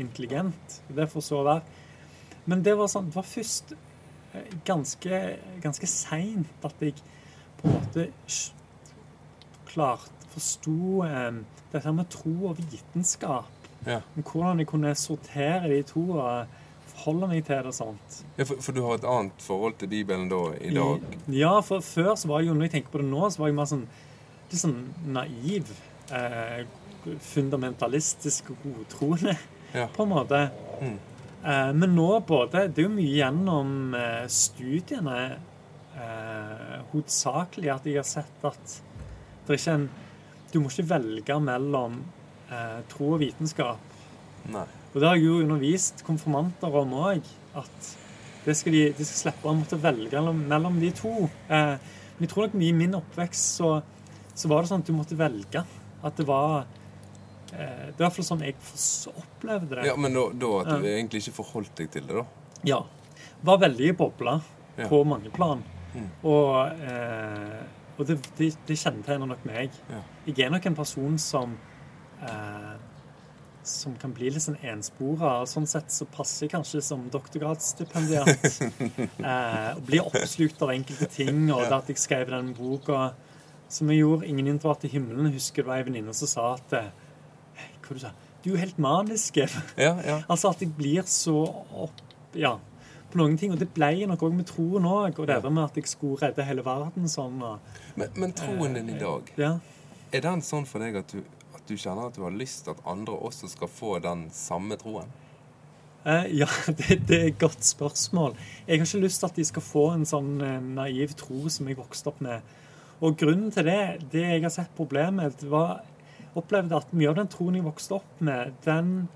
intelligent. 0.00 0.80
Det 0.88 1.08
får 1.12 1.20
så 1.26 1.42
være. 1.44 1.62
Men 2.46 2.62
det 2.64 2.76
var 2.78 2.88
sånn, 2.88 3.06
det 3.10 3.16
var 3.18 3.24
først 3.28 3.74
ganske, 4.64 5.18
ganske 5.62 5.86
seint 5.90 6.64
at 6.66 6.74
jeg 6.80 6.94
på 7.60 7.68
en 7.68 7.74
måte 7.78 8.08
klart 9.68 10.10
forsto 10.32 11.02
eh, 11.06 11.40
dette 11.72 11.92
med 11.94 12.08
tro 12.12 12.32
og 12.50 12.58
vitenskap. 12.60 13.48
Ja. 13.86 14.00
Hvordan 14.14 14.62
jeg 14.62 14.68
kunne 14.70 14.94
sortere 14.98 15.68
de 15.72 15.80
to 15.88 16.04
og 16.16 16.58
forholde 16.92 17.28
meg 17.32 17.44
til 17.46 17.56
det 17.64 17.70
og 17.72 17.74
sånt. 17.74 18.18
Ja, 18.38 18.44
for, 18.46 18.60
for 18.62 18.76
du 18.76 18.82
har 18.86 18.98
et 19.00 19.06
annet 19.08 19.42
forhold 19.42 19.74
til 19.80 19.88
Bibelen 19.90 20.28
da 20.30 20.42
i 20.60 20.72
dag? 20.76 21.06
Ja, 21.32 21.54
for 21.64 21.80
før 21.84 22.14
så 22.20 22.28
var 22.30 22.42
jeg 22.42 22.52
jo, 22.52 22.54
når 22.58 22.68
jeg 22.68 22.74
tenker 22.76 22.92
på 22.94 23.00
det 23.02 23.08
nå, 23.08 23.22
så 23.32 23.42
var 23.42 23.50
jeg 23.50 23.56
mer 23.58 23.70
sånn 23.70 23.86
litt 24.52 24.60
sånn 24.60 24.78
naiv. 25.16 25.72
Eh, 26.12 26.62
fundamentalistisk 27.32 28.52
og 28.52 28.60
godtroende, 28.68 29.36
Ja. 29.74 29.86
på 29.96 30.04
en 30.04 30.12
måte. 30.12 30.42
Mm. 30.82 30.98
Eh, 31.42 31.72
men 31.74 31.96
nå 31.96 32.08
både 32.26 32.68
Det 32.70 32.84
er 32.84 32.86
jo 32.86 32.94
mye 32.94 33.16
gjennom 33.16 33.94
eh, 33.98 34.26
studiene 34.30 35.16
eh, 35.98 36.76
hovedsakelig 36.92 37.72
at 37.72 37.88
jeg 37.88 37.98
har 37.98 38.06
sett 38.06 38.46
at 38.46 38.76
det 39.42 39.56
er 39.56 39.58
ikke 39.58 39.74
en 39.74 39.88
Du 40.52 40.60
må 40.62 40.70
ikke 40.70 40.86
velge 40.92 41.38
mellom 41.42 41.96
eh, 42.52 42.78
tro 42.92 43.14
og 43.14 43.22
vitenskap. 43.22 43.80
Nei. 44.52 44.66
Og 44.92 45.00
det 45.00 45.08
har 45.08 45.16
jeg 45.16 45.24
jo 45.24 45.40
undervist 45.40 46.02
konfirmanter 46.04 46.74
om 46.82 46.92
òg. 47.00 47.24
At 47.56 47.88
det 48.44 48.56
skal 48.58 48.76
de, 48.76 48.82
de 48.98 49.06
skal 49.06 49.20
slippe 49.22 49.48
å 49.48 49.54
måtte 49.56 49.78
velge 49.80 50.20
mellom, 50.20 50.76
de 50.82 50.90
to. 50.98 51.14
Eh, 51.48 51.74
men 52.18 52.26
jeg 52.26 52.32
tror 52.34 52.48
nok 52.50 52.58
i 52.60 52.72
min 52.76 52.98
oppvekst 52.98 53.56
så, 53.56 53.70
så 54.34 54.50
var 54.52 54.62
det 54.62 54.72
sånn 54.72 54.84
at 54.84 54.90
du 54.90 54.96
måtte 54.98 55.18
velge. 55.18 55.64
At 56.04 56.20
det 56.20 56.28
var 56.28 56.68
Det 57.52 58.00
er 58.00 58.12
fall 58.14 58.24
sånn 58.26 58.42
jeg 58.46 58.56
opplevde 59.12 59.76
det. 59.76 59.86
Ja, 59.90 59.96
Men 60.00 60.16
da, 60.16 60.24
da 60.32 60.52
at 60.62 60.70
du 60.80 60.88
egentlig 60.88 61.22
ikke 61.22 61.38
forholdt 61.42 61.74
deg 61.76 61.90
til 61.92 62.06
det, 62.08 62.22
da? 62.22 62.24
Ja. 62.66 62.80
Var 63.42 63.58
veldig 63.66 63.90
i 63.90 63.96
bobla 63.98 64.40
Ja. 64.78 64.86
på 64.88 65.02
mange 65.04 65.28
plan. 65.34 65.60
Mm. 65.92 66.06
Og, 66.24 66.80
eh, 66.88 67.58
og 67.98 68.06
det, 68.08 68.16
det, 68.38 68.54
det 68.66 68.78
kjennetegner 68.80 69.28
nok 69.28 69.44
meg. 69.44 69.74
Ja. 69.90 70.00
Jeg 70.26 70.46
er 70.46 70.54
nok 70.54 70.66
en 70.70 70.78
person 70.78 71.18
som 71.20 71.58
eh, 72.24 72.72
som 73.62 73.94
kan 74.00 74.10
bli 74.14 74.30
litt 74.32 74.42
sånn 74.42 74.58
enspora. 74.66 75.42
Sånn 75.46 75.68
sett 75.70 75.92
så 75.94 76.06
passer 76.10 76.46
jeg 76.46 76.54
kanskje 76.56 76.82
som 76.82 77.04
doktorgradsstipendiat. 77.12 78.48
eh, 79.28 79.68
og 79.76 79.84
blir 79.86 80.02
oppslukt 80.02 80.62
av 80.64 80.72
enkelte 80.74 81.06
ting. 81.12 81.44
Og 81.52 81.62
det 81.68 81.76
at 81.76 81.92
jeg 81.92 82.02
skrev 82.02 82.32
den 82.32 82.52
boka 82.58 83.12
som 83.72 83.88
jeg 83.88 84.02
gjorde, 84.02 84.26
'Ingen 84.26 84.50
intervall 84.50 84.76
til 84.82 84.90
himmelen', 84.90 85.32
husker 85.32 85.62
det 85.62 85.70
var 85.70 85.78
ei 85.80 85.86
venninne 85.86 86.12
som 86.14 86.28
sa 86.28 86.54
at 86.54 86.74
eh, 87.94 87.98
Hva 87.98 87.98
du 87.98 88.04
sa 88.06 88.12
du? 88.42 88.50
er 88.50 88.54
jo 88.56 88.58
helt 88.58 88.78
manisk. 88.82 89.36
Ja, 89.78 89.92
ja. 90.02 90.16
Altså 90.28 90.50
at 90.50 90.60
jeg 90.64 90.72
blir 90.74 91.02
så 91.06 91.36
opp 91.84 92.00
Ja, 92.34 92.56
på 93.12 93.18
noen 93.20 93.36
ting. 93.38 93.52
Og 93.52 93.58
det 93.60 93.68
ble 93.76 93.90
jeg 94.00 94.08
nok 94.10 94.22
òg 94.26 94.34
med 94.34 94.46
troen 94.48 94.86
òg. 94.88 95.18
Og 95.20 95.26
det 95.28 95.36
der 95.44 95.50
med 95.52 95.64
at 95.68 95.76
jeg 95.76 95.86
skulle 95.86 96.18
redde 96.22 96.42
hele 96.48 96.64
verden 96.64 97.06
sånn. 97.08 97.42
Og, 97.42 97.58
Men, 97.94 98.08
men 98.16 98.32
troen 98.32 98.74
din 98.74 98.88
i 98.94 98.98
dag, 98.98 99.30
ja. 99.38 99.58
er 100.12 100.20
den 100.24 100.42
sånn 100.42 100.66
for 100.66 100.80
deg 100.82 100.96
at 100.96 101.12
du, 101.12 101.20
at 101.54 101.62
du 101.68 101.76
kjenner 101.76 102.08
at 102.08 102.16
du 102.16 102.24
har 102.24 102.32
lyst 102.34 102.64
til 102.64 102.74
at 102.74 102.80
andre 102.88 103.14
også 103.14 103.48
skal 103.52 103.68
få 103.68 103.98
den 104.02 104.26
samme 104.34 104.76
troen? 104.80 105.12
Eh, 106.04 106.26
ja, 106.40 106.48
det, 106.80 106.98
det 107.06 107.18
er 107.20 107.28
et 107.30 107.38
godt 107.38 107.62
spørsmål. 107.62 108.34
Jeg 108.66 108.80
har 108.80 108.86
ikke 108.88 109.04
lyst 109.04 109.20
til 109.22 109.30
at 109.30 109.36
de 109.38 109.44
skal 109.46 109.62
få 109.62 109.84
en 109.94 110.08
sånn 110.08 110.32
eh, 110.42 110.58
naiv 110.80 111.14
tro 111.20 111.44
som 111.52 111.68
jeg 111.70 111.78
vokste 111.78 112.10
opp 112.10 112.20
med. 112.24 112.42
Og 113.02 113.14
grunnen 113.18 113.50
til 113.54 113.66
det, 113.66 113.78
det 114.10 114.24
jeg 114.24 114.42
har 114.42 114.50
sett 114.54 114.74
problemet, 114.78 115.44
var 115.50 115.82
opplevde 116.38 116.78
at 116.78 116.92
mye 116.96 117.10
av 117.10 117.16
den 117.18 117.28
troen 117.32 117.56
jeg 117.58 117.66
vokste 117.66 117.94
opp 117.98 118.20
med, 118.24 118.52
den 118.64 119.08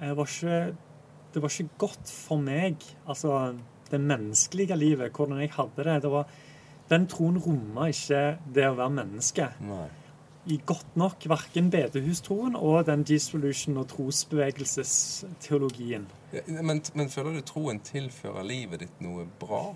eh, 0.00 0.14
var 0.16 0.26
ikke 0.26 0.60
Det 1.28 1.42
var 1.44 1.52
ikke 1.52 1.76
godt 1.78 2.08
for 2.08 2.40
meg. 2.40 2.80
Altså 3.06 3.52
det 3.90 4.00
menneskelige 4.00 4.76
livet, 4.76 5.12
hvordan 5.12 5.40
jeg 5.40 5.50
hadde 5.52 5.84
det. 5.84 6.02
det 6.02 6.10
var, 6.10 6.24
den 6.88 7.06
troen 7.06 7.38
romma 7.38 7.88
ikke 7.92 8.38
det 8.54 8.68
å 8.68 8.74
være 8.78 8.90
menneske 8.96 9.48
Nei. 9.60 9.88
i 10.48 10.60
godt 10.64 10.96
nok 10.96 11.26
verken 11.28 11.70
bedehustroen 11.70 12.56
og 12.56 12.86
den 12.88 13.04
G-solution 13.04 13.76
og 13.76 13.88
trosbevegelsesteologien. 13.92 16.06
Ja, 16.32 16.40
Men, 16.48 16.82
men 16.94 17.08
føler 17.12 17.32
du 17.36 17.40
troen 17.44 17.80
tilfører 17.84 18.42
livet 18.48 18.80
ditt 18.86 19.00
noe 19.04 19.26
bra? 19.40 19.74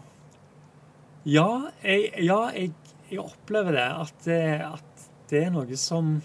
Ja, 1.28 1.68
jeg, 1.85 2.12
ja, 2.24 2.48
jeg, 2.56 2.72
jeg 3.11 3.20
opplever 3.20 3.72
det. 3.76 3.90
At 4.06 4.14
det, 4.24 4.61
at 4.66 4.85
det 5.30 5.44
er 5.46 5.50
noe 5.54 5.76
som 5.76 6.22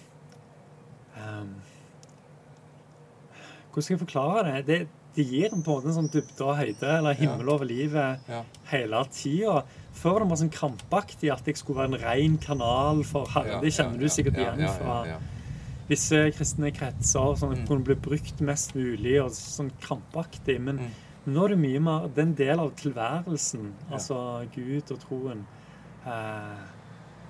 ehm, 1.17 1.55
Hvordan 3.71 3.83
skal 3.85 3.93
jeg 3.97 3.99
forklare 4.07 4.43
det? 4.45 4.65
det? 4.67 4.87
Det 5.17 5.25
gir 5.25 5.49
på 5.49 5.55
en 5.57 5.63
måte 5.65 5.87
en 5.89 5.95
sånn 5.95 6.09
dybde 6.13 6.45
og 6.45 6.57
høyde, 6.59 6.89
eller 6.99 7.13
himmel 7.17 7.49
over 7.49 7.65
livet, 7.65 8.19
Ja. 8.29 8.43
hele 8.69 8.99
tida. 9.09 9.63
Før 9.93 10.11
var 10.13 10.19
det 10.19 10.27
mer 10.29 10.35
sånn 10.37 10.51
krampaktig 10.53 11.31
at 11.33 11.45
jeg 11.45 11.57
skulle 11.57 11.79
være 11.79 11.93
en 11.95 12.01
ren 12.03 12.37
kanal 12.37 13.03
for 13.03 13.25
Herre. 13.33 13.59
Det 13.61 13.71
kjenner 13.73 13.93
ja, 13.93 13.97
du 13.99 14.09
sikkert 14.13 14.37
ja, 14.37 14.41
igjen 14.43 14.59
ja, 14.59 14.67
ja, 14.67 14.73
fra 14.77 14.97
ja. 15.07 15.17
visse 15.89 16.21
kristne 16.37 16.71
kretser. 16.71 17.33
Sånn 17.35 17.51
at 17.51 17.57
Mm. 17.57 17.61
det 17.61 17.67
kunne 17.67 17.83
bli 17.83 17.95
brukt 17.95 18.41
mest 18.41 18.75
mulig 18.75 19.19
og 19.23 19.31
sånn 19.31 19.71
krampaktig. 19.81 20.59
Men 20.61 20.77
Mm. 20.77 20.91
nå 21.33 21.45
er 21.45 21.47
det 21.49 21.57
mye 21.59 21.79
mer 21.81 22.07
Det 22.09 22.17
er 22.19 22.21
en 22.21 22.33
del 22.35 22.59
av 22.59 22.75
tilværelsen, 22.75 23.73
Ja. 23.89 23.95
altså 23.95 24.47
Gud 24.53 24.91
og 24.91 24.99
troen. 24.99 25.45
Eh, 26.05 26.57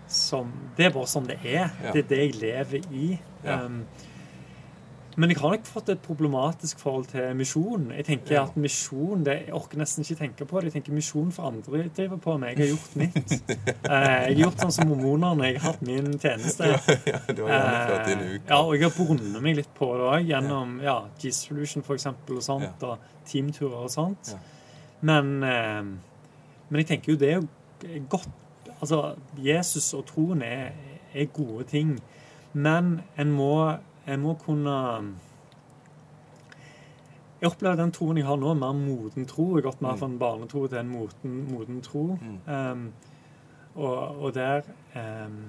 som, 0.07 0.51
det 0.77 0.85
er 0.85 0.93
bare 0.95 1.07
sånn 1.11 1.27
det 1.27 1.39
er. 1.43 1.71
Ja. 1.83 1.91
Det 1.93 2.05
er 2.05 2.09
det 2.11 2.17
jeg 2.25 2.35
lever 2.41 2.91
i. 2.93 3.19
Ja. 3.43 3.63
Um, 3.65 3.81
men 5.17 5.31
jeg 5.33 5.39
har 5.41 5.49
nok 5.55 5.63
fått 5.65 5.87
et 5.89 6.01
problematisk 6.05 6.77
forhold 6.77 7.07
til 7.09 7.31
misjon. 7.33 7.87
Jeg 7.95 8.05
tenker 8.05 8.35
Ja. 8.35 8.43
at 8.43 8.55
misjon, 8.55 9.23
det, 9.25 9.47
Jeg 9.47 9.53
orker 9.57 9.79
nesten 9.81 10.03
ikke 10.05 10.15
tenke 10.19 10.45
på 10.45 10.61
det. 10.61 10.67
Jeg 10.69 10.73
tenker 10.83 10.93
misjon 10.93 11.31
for 11.33 11.47
andre 11.49 11.87
driver 11.89 12.17
på 12.21 12.35
med. 12.37 12.53
Jeg 12.53 12.57
har 12.57 12.75
gjort 12.75 12.95
mitt. 12.95 13.33
Eh, 13.89 14.27
jeg 14.29 14.35
har 14.37 14.43
gjort 14.43 14.59
sånn 14.61 14.71
som 14.75 14.87
mormonerne. 14.91 15.47
Jeg 15.49 15.59
har 15.61 15.71
hatt 15.71 15.81
min 15.81 16.19
tjeneste. 16.21 16.69
ja, 16.69 17.19
du 17.33 17.41
har 17.47 17.49
gjennomført 17.49 18.07
Eh. 18.13 18.39
Ja, 18.47 18.61
og 18.61 18.73
jeg 18.75 18.83
har 18.83 18.93
brunnet 18.99 19.41
meg 19.41 19.55
litt 19.55 19.73
på 19.73 19.89
det 19.97 20.05
òg, 20.11 20.27
gjennom 20.29 20.81
ja, 20.83 20.97
G-Solution 21.19 21.81
for 21.83 21.95
eksempel, 21.97 22.37
og 22.37 22.43
sånt, 22.43 22.81
Ja. 22.81 22.87
og 22.93 22.99
teamturer 23.25 23.83
og 23.87 23.89
sånt. 23.89 24.35
Men, 25.01 25.43
eh, 25.43 25.81
men 25.81 26.83
jeg 26.83 26.87
tenker 26.93 27.13
jo 27.13 27.17
det 27.17 27.33
er 27.33 27.99
godt 28.07 28.29
Altså, 28.81 29.15
Jesus 29.41 29.93
og 29.97 30.05
troen 30.05 30.41
er, 30.45 30.71
er 31.13 31.25
gode 31.33 31.63
ting, 31.63 31.95
men 32.53 32.99
en 33.17 33.31
må, 33.33 33.53
en 34.07 34.21
må 34.21 34.33
kunne 34.41 34.75
Jeg 37.41 37.51
opplever 37.51 37.77
den 37.77 37.91
troen 37.93 38.17
jeg 38.17 38.25
har 38.25 38.37
nå, 38.41 38.49
er 38.49 38.57
mer 38.57 38.73
moden 38.73 39.25
tro. 39.29 39.43
Jeg 39.57 39.61
har 39.63 39.71
gått 39.71 39.81
mer 39.81 39.93
Mm. 39.93 39.99
fra 39.99 40.07
en 40.07 40.19
barnetro 40.19 40.67
til 40.67 40.77
en 40.79 40.89
moden, 40.89 41.35
moden 41.51 41.81
tro. 41.81 42.17
Mm. 42.21 42.37
Um, 42.47 42.93
og, 43.75 44.21
og 44.23 44.33
der 44.33 44.61
um, 44.95 45.43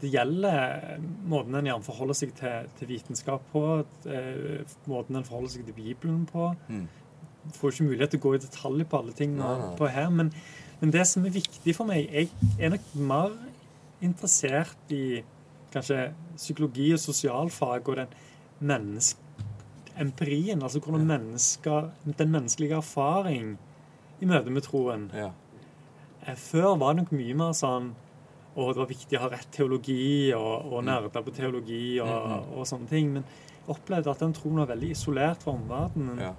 Det 0.00 0.10
gjelder 0.10 0.96
måten 1.28 1.54
en 1.54 1.64
gjerne 1.68 1.84
forholder 1.84 2.14
seg 2.14 2.32
til, 2.34 2.70
til 2.78 2.88
vitenskap 2.88 3.42
på, 3.52 3.84
uh, 4.06 4.72
måten 4.88 5.16
en 5.16 5.24
forholder 5.28 5.52
seg 5.52 5.66
til 5.68 5.74
Bibelen 5.76 6.24
på. 6.26 6.54
Mm. 6.68 6.88
Får 7.52 7.70
ikke 7.70 7.84
mulighet 7.90 8.10
til 8.10 8.20
å 8.22 8.24
gå 8.24 8.34
i 8.34 8.42
detalj 8.42 8.84
på 8.88 8.98
alle 9.02 9.12
ting 9.12 9.36
nå 9.36 9.52
på 9.76 9.86
her, 9.90 10.08
men, 10.10 10.32
men 10.82 10.90
det 10.90 11.06
som 11.06 11.24
er 11.24 11.30
viktig 11.34 11.72
for 11.78 11.86
meg 11.88 12.08
Jeg 12.12 12.28
er 12.58 12.72
nok 12.74 12.88
mer 12.98 13.32
interessert 14.02 14.90
i 14.92 15.22
kanskje 15.72 16.08
psykologi 16.36 16.90
og 16.92 16.98
sosialfag 17.00 17.88
og 17.88 17.96
den 18.02 18.14
menneske 18.60 19.18
empirien, 20.00 20.62
altså 20.64 20.80
hvordan 20.80 21.06
mennesker, 21.06 21.90
den 22.18 22.30
menneskelige 22.32 22.76
erfaring 22.80 23.54
i 24.20 24.28
møte 24.28 24.50
med 24.50 24.62
troen. 24.64 25.06
Ja. 25.14 25.30
Eh, 26.26 26.34
Før 26.38 26.76
var 26.80 26.94
det 26.94 27.02
nok 27.04 27.12
mye 27.12 27.34
mer 27.36 27.52
sånn 27.56 27.90
å, 28.56 28.68
det 28.72 28.80
var 28.82 28.88
viktig 28.90 29.18
å 29.18 29.22
ha 29.24 29.30
rett 29.32 29.48
teologi 29.52 30.32
og, 30.36 30.72
og 30.72 30.84
nerder 30.84 31.22
på 31.24 31.32
teologi 31.36 32.00
og, 32.00 32.08
Mm, 32.08 32.52
og 32.58 32.66
sånne 32.68 32.88
ting. 32.90 33.12
Men 33.14 33.24
jeg 33.24 33.68
opplevde 33.76 34.10
at 34.12 34.20
den 34.24 34.32
troen 34.36 34.58
var 34.60 34.66
veldig 34.74 34.90
isolert 34.96 35.42
fra 35.44 35.54
omverdenen. 35.56 36.18
Ja. 36.20 36.32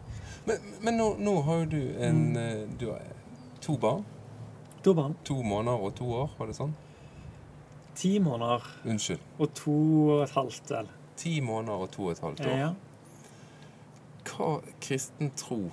Men, 0.46 0.58
men 0.84 0.98
nå, 1.00 1.08
nå 1.24 1.38
har 1.48 1.64
jo 1.64 1.70
du 1.74 1.82
en 2.04 2.24
Mm. 2.34 2.38
eh, 2.38 2.68
Du 2.80 2.90
har 2.92 3.02
to 3.62 3.78
barn. 3.78 4.04
Da 4.84 4.92
var 4.94 5.04
han 5.04 5.16
To 5.26 5.42
måneder 5.44 5.80
og 5.88 5.96
to 5.96 6.06
år, 6.14 6.30
var 6.38 6.48
det 6.48 6.56
sånn? 6.58 6.74
ti 7.96 8.18
måneder 8.20 8.64
Unnskyld. 8.90 9.20
og 9.40 9.54
to 9.54 9.74
og 10.10 10.24
et 10.24 10.32
halvt, 10.34 10.70
vel. 10.72 10.88
Ti 11.16 11.40
måneder 11.42 11.84
og 11.86 11.92
to 11.92 12.06
og 12.08 12.12
et 12.12 12.20
halvt 12.20 12.40
Eh, 12.40 12.48
år. 12.52 12.58
Ja. 12.58 12.74
Hva 14.26 14.62
kristen 14.82 15.30
tro 15.38 15.72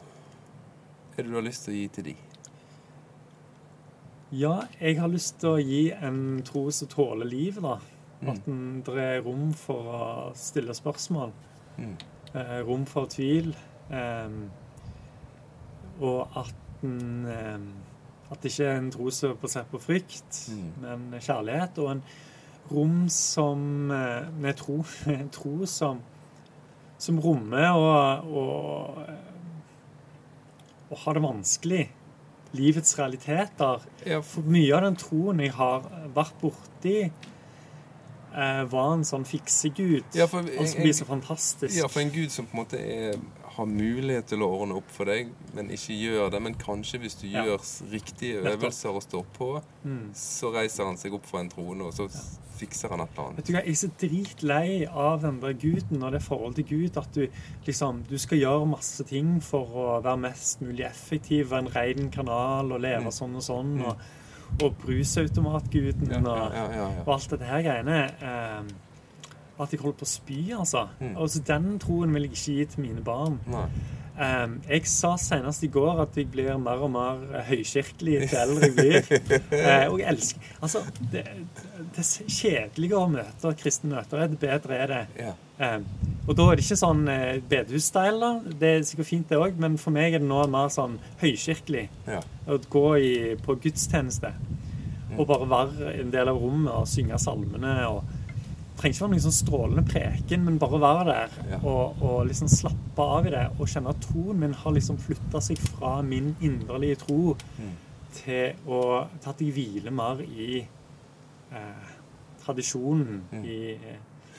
er 1.16 1.22
det 1.22 1.26
du 1.30 1.34
har 1.34 1.42
lyst 1.42 1.64
til 1.64 1.72
å 1.74 1.76
gi 1.78 1.88
til 1.88 2.04
de? 2.04 2.14
ja, 4.32 4.60
jeg 4.80 4.98
har 5.00 5.08
lyst 5.10 5.40
til 5.40 5.48
å 5.56 5.58
gi 5.62 5.90
en 5.92 6.42
tro 6.46 6.70
som 6.70 6.88
tåler 6.88 7.26
livet, 7.26 7.62
da. 7.62 7.78
Mm. 8.22 8.28
At 8.30 8.44
den- 8.44 8.82
det 8.82 8.98
er 8.98 9.22
rom 9.22 9.52
for 9.52 9.82
å 9.82 10.32
stille 10.36 10.74
spørsmål. 10.74 11.32
Mm. 11.78 11.96
eh, 12.34 12.60
rom 12.62 12.84
for 12.86 13.06
tvil. 13.06 13.56
Eh, 13.90 14.28
og 16.00 16.28
at 16.36 16.54
den 16.82 17.26
em, 17.26 17.72
At 18.30 18.40
det 18.42 18.52
ikke 18.52 18.66
er 18.70 18.78
en 18.78 18.90
tro 18.94 19.10
som 19.10 19.30
er 19.32 19.40
basert 19.42 19.70
på 19.72 19.80
frykt, 19.82 20.44
Mm. 20.50 20.72
men 20.84 21.20
kjærlighet. 21.20 21.78
Og 21.82 21.90
en 21.96 22.02
rom 22.70 23.08
som 23.08 23.88
Nei, 23.90 24.52
tro, 24.56 24.84
en 25.06 25.28
tro 25.38 25.66
som 25.66 26.00
som 27.00 27.16
rommer 27.18 27.70
og, 27.72 28.26
og, 28.28 28.98
og 30.90 30.98
har 30.98 31.16
det 31.16 31.22
vanskelig. 31.24 31.86
Livets 32.52 32.92
realiteter. 32.98 33.84
For 34.26 34.42
mye 34.44 34.74
av 34.76 34.82
den 34.84 34.98
troen 35.00 35.40
jeg 35.40 35.54
har 35.56 35.86
vært 36.12 36.34
borti, 36.42 36.96
eh, 38.34 38.62
var 38.72 38.92
en 38.98 39.04
sånn 39.08 39.24
fiksegud. 39.24 40.12
Ja, 40.18 40.26
for 40.28 40.42
som 40.44 40.82
blir 40.84 40.92
så 40.98 41.06
fantastisk. 41.08 41.72
Ja, 41.78 41.88
for 41.88 42.02
en 42.02 42.10
gud 42.12 42.28
som 42.34 42.44
på 42.50 42.56
en 42.58 42.64
måte 42.64 42.80
er, 42.82 43.16
har 43.60 43.68
mulighet 43.70 44.26
til 44.32 44.42
å 44.44 44.48
ordne 44.56 44.76
opp 44.80 44.90
for 44.90 45.08
deg, 45.10 45.30
men 45.54 45.68
ikke 45.74 45.94
gjør 46.00 46.30
det. 46.34 46.40
Men 46.42 46.54
kanskje 46.60 47.00
hvis 47.02 47.16
du 47.20 47.26
Ja. 47.28 47.44
gjør 47.44 47.60
riktige 47.92 48.42
øvelser 48.42 48.94
og 48.96 49.02
står 49.04 49.24
på, 49.36 49.50
Mm. 49.84 50.10
så 50.14 50.50
reiser 50.52 50.84
han 50.88 50.96
seg 51.00 51.14
opp 51.14 51.26
fra 51.26 51.40
en 51.40 51.48
trone, 51.48 51.80
og 51.86 51.92
så 51.96 52.08
ja. 52.10 52.20
fikser 52.60 52.90
han 52.90 53.00
et 53.00 53.08
eller 53.16 53.28
annet. 53.30 53.36
Vet 53.36 53.46
du 53.46 53.52
hva, 53.52 53.62
Jeg 53.64 53.70
er 53.70 53.80
så 53.80 53.90
dritlei 54.00 54.86
av 54.90 55.22
den 55.22 55.40
der 55.40 55.52
guden 55.54 56.02
og 56.02 56.12
det 56.12 56.22
forholdet 56.22 56.56
til 56.66 56.68
Gud 56.88 56.96
at 57.00 57.12
du 57.14 57.26
liksom, 57.66 58.02
du 58.08 58.18
skal 58.18 58.38
gjøre 58.38 58.66
masse 58.68 59.04
ting 59.08 59.40
for 59.40 59.64
å 59.66 60.02
være 60.02 60.18
mest 60.20 60.60
mulig 60.60 60.84
effektiv, 60.84 61.48
være 61.50 61.66
en 61.66 61.74
rein 61.74 62.10
kanal 62.10 62.72
og 62.72 62.80
leve 62.80 63.04
Mm. 63.06 63.12
sånn 63.12 63.36
og 63.36 63.42
sånn. 63.42 63.74
Mm. 63.78 63.86
Og, 63.86 63.96
og 64.62 64.74
brusautomatguden 64.84 66.10
Ja, 66.10 66.18
og, 66.18 67.06
og 67.06 67.14
alt 67.14 67.30
dette 67.30 67.44
her 67.48 67.62
greiene. 67.62 67.98
Eh, 68.20 68.62
at 69.60 69.72
jeg 69.72 69.82
holder 69.82 69.98
på 70.00 70.08
å 70.08 70.10
spy, 70.10 70.40
altså. 70.56 70.88
Mm. 71.00 71.16
Og 71.16 71.30
så 71.30 71.42
Den 71.46 71.72
troen 71.82 72.14
vil 72.14 72.28
jeg 72.28 72.36
ikke 72.36 72.58
gi 72.58 72.68
til 72.74 72.86
mine 72.88 73.02
barn. 73.04 73.40
Eh, 74.20 74.48
jeg 74.68 74.88
sa 74.90 75.14
senest 75.16 75.62
i 75.64 75.70
går 75.72 76.02
at 76.02 76.16
jeg 76.18 76.28
blir 76.28 76.58
mer 76.60 76.82
og 76.84 76.90
mer 76.92 77.22
eh, 77.30 77.46
høykirkelig 77.54 78.18
til 78.28 78.40
eldre 78.42 78.68
jeg 78.68 78.74
blir. 78.76 79.38
uh, 79.54 79.86
og 79.92 79.96
jeg 80.02 80.08
elsker 80.10 80.50
Altså, 80.60 80.82
det, 81.12 81.22
det 81.96 82.04
kjedelige 82.26 82.98
å 82.98 83.06
møte 83.08 83.54
kristne 83.56 83.94
møter, 83.94 84.26
det 84.28 84.40
bedre 84.42 84.76
er 84.76 84.92
det. 84.92 85.00
Yeah. 85.16 85.38
Um, 85.60 85.86
og 86.26 86.36
da 86.36 86.46
er 86.50 86.58
det 86.58 86.66
ikke 86.66 86.80
sånn 86.82 87.02
uh, 87.08 87.40
bedehusstyle. 87.48 88.30
Det 88.60 88.74
er 88.74 88.86
sikkert 88.90 89.08
fint, 89.08 89.28
det 89.30 89.40
òg, 89.40 89.56
men 89.62 89.80
for 89.80 89.96
meg 89.96 90.18
er 90.18 90.24
det 90.24 90.28
nå 90.28 90.42
mer 90.52 90.68
sånn 90.74 90.98
høykirkelig. 91.22 91.86
Yeah. 92.10 92.28
Å 92.44 92.60
gå 92.68 92.86
i, 93.00 93.12
på 93.40 93.56
gudstjeneste 93.62 94.34
og 95.18 95.26
bare 95.26 95.48
være 95.50 95.94
en 96.00 96.12
del 96.12 96.30
av 96.30 96.38
rommet 96.38 96.72
og 96.74 96.88
synge 96.88 97.18
salmene. 97.18 97.72
og 97.88 98.09
trenger 98.80 98.94
ikke 98.96 99.04
være 99.04 99.12
noen 99.12 99.22
sånn 99.26 99.36
strålende 99.36 99.84
preken, 99.90 100.44
men 100.48 100.58
bare 100.62 100.80
være 100.80 101.04
der 101.10 101.38
Ja. 101.50 101.58
og, 101.62 102.00
og 102.02 102.26
liksom 102.30 102.48
slappe 102.48 103.04
av 103.18 103.26
i 103.28 103.30
det. 103.34 103.44
Og 103.60 103.68
kjenne 103.68 103.92
at 103.92 104.00
troen 104.08 104.38
min 104.40 104.54
har 104.56 104.72
liksom 104.72 104.98
flytta 104.98 105.40
seg 105.44 105.58
fra 105.58 106.00
min 106.02 106.34
inderlige 106.40 106.96
tro 107.04 107.36
Mm. 107.58 107.72
til, 108.14 108.54
å, 108.66 109.06
til 109.20 109.30
at 109.30 109.40
jeg 109.44 109.52
hviler 109.54 109.92
mer 109.94 110.20
i 110.24 110.64
eh, 111.52 111.90
tradisjonen, 112.44 113.22
Mm. 113.32 113.44
i 113.44 113.72
eh, 113.74 113.98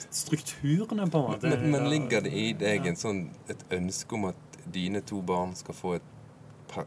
strukturene, 0.10 1.10
på 1.12 1.18
en 1.22 1.32
måte. 1.32 1.50
Men, 1.50 1.72
men 1.72 1.90
ligger 1.90 2.22
det 2.26 2.34
i 2.34 2.54
deg 2.54 2.86
Ja. 2.86 2.94
sånn, 2.98 3.30
et 3.50 3.64
ønske 3.72 4.14
om 4.18 4.26
at 4.26 4.36
dine 4.72 5.02
to 5.02 5.22
barn 5.22 5.56
skal 5.56 5.76
få 5.76 5.96
et, 5.96 6.02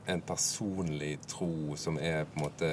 en 0.08 0.20
personlig 0.24 1.18
tro 1.28 1.76
som 1.76 1.98
er 1.98 2.24
på 2.24 2.38
en 2.38 2.42
måte 2.46 2.70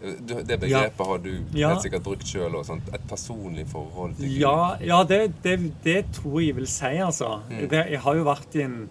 du- 0.00 0.42
Det 0.42 0.60
begrepet 0.60 1.06
har 1.06 1.18
du 1.18 1.30
Ja. 1.54 1.68
helt 1.70 1.82
sikkert 1.82 2.02
brukt 2.04 2.26
sjøl. 2.26 2.54
Et 2.92 3.06
personlig 3.08 3.66
forhold 3.68 4.16
til 4.16 4.28
Gud. 4.28 4.38
Ja, 4.40 4.76
ja 4.80 5.02
det, 5.04 5.32
det, 5.42 5.72
det 5.84 6.12
tror 6.12 6.40
jeg 6.44 6.56
vil 6.56 6.66
si, 6.66 6.84
altså. 7.00 7.40
Mm. 7.50 7.68
Det, 7.68 7.86
jeg 7.90 8.00
har 8.00 8.14
jo 8.14 8.24
vært 8.24 8.54
i 8.56 8.62
en 8.62 8.88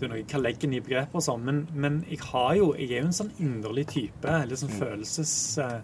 det 0.00 0.06
er 0.06 0.08
noe 0.14 0.16
jeg 0.22 0.28
kan 0.28 0.40
legge 0.40 0.64
i 0.74 0.80
begreper 0.80 1.14
og 1.14 1.20
sånn, 1.22 1.42
men, 1.44 1.68
men 1.74 2.04
jeg 2.08 2.20
har 2.20 2.54
jo 2.56 2.74
Jeg 2.74 2.90
er 2.90 3.00
jo 3.02 3.06
en 3.06 3.12
sånn 3.12 3.32
inderlig 3.38 3.86
type. 3.86 4.46
Litt 4.48 4.58
sånn 4.58 4.70
Mm. 4.70 4.78
følelses... 4.80 5.58
eh, 5.58 5.80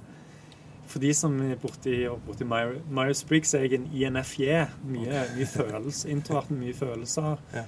for 0.86 1.00
de 1.00 1.12
som 1.12 1.40
er 1.42 1.56
borti, 1.56 2.06
borti 2.26 2.44
Myers- 2.46 2.80
Myers-Briggs, 2.88 3.54
er 3.54 3.62
jeg 3.66 3.72
en 3.74 3.90
INFJ. 3.92 4.68
Mye, 4.86 5.24
mye 5.36 5.46
følelser. 5.46 6.08
Introvert 6.10 6.50
med 6.50 6.60
mye 6.60 6.72
følelser. 6.74 7.36
Ja. 7.52 7.64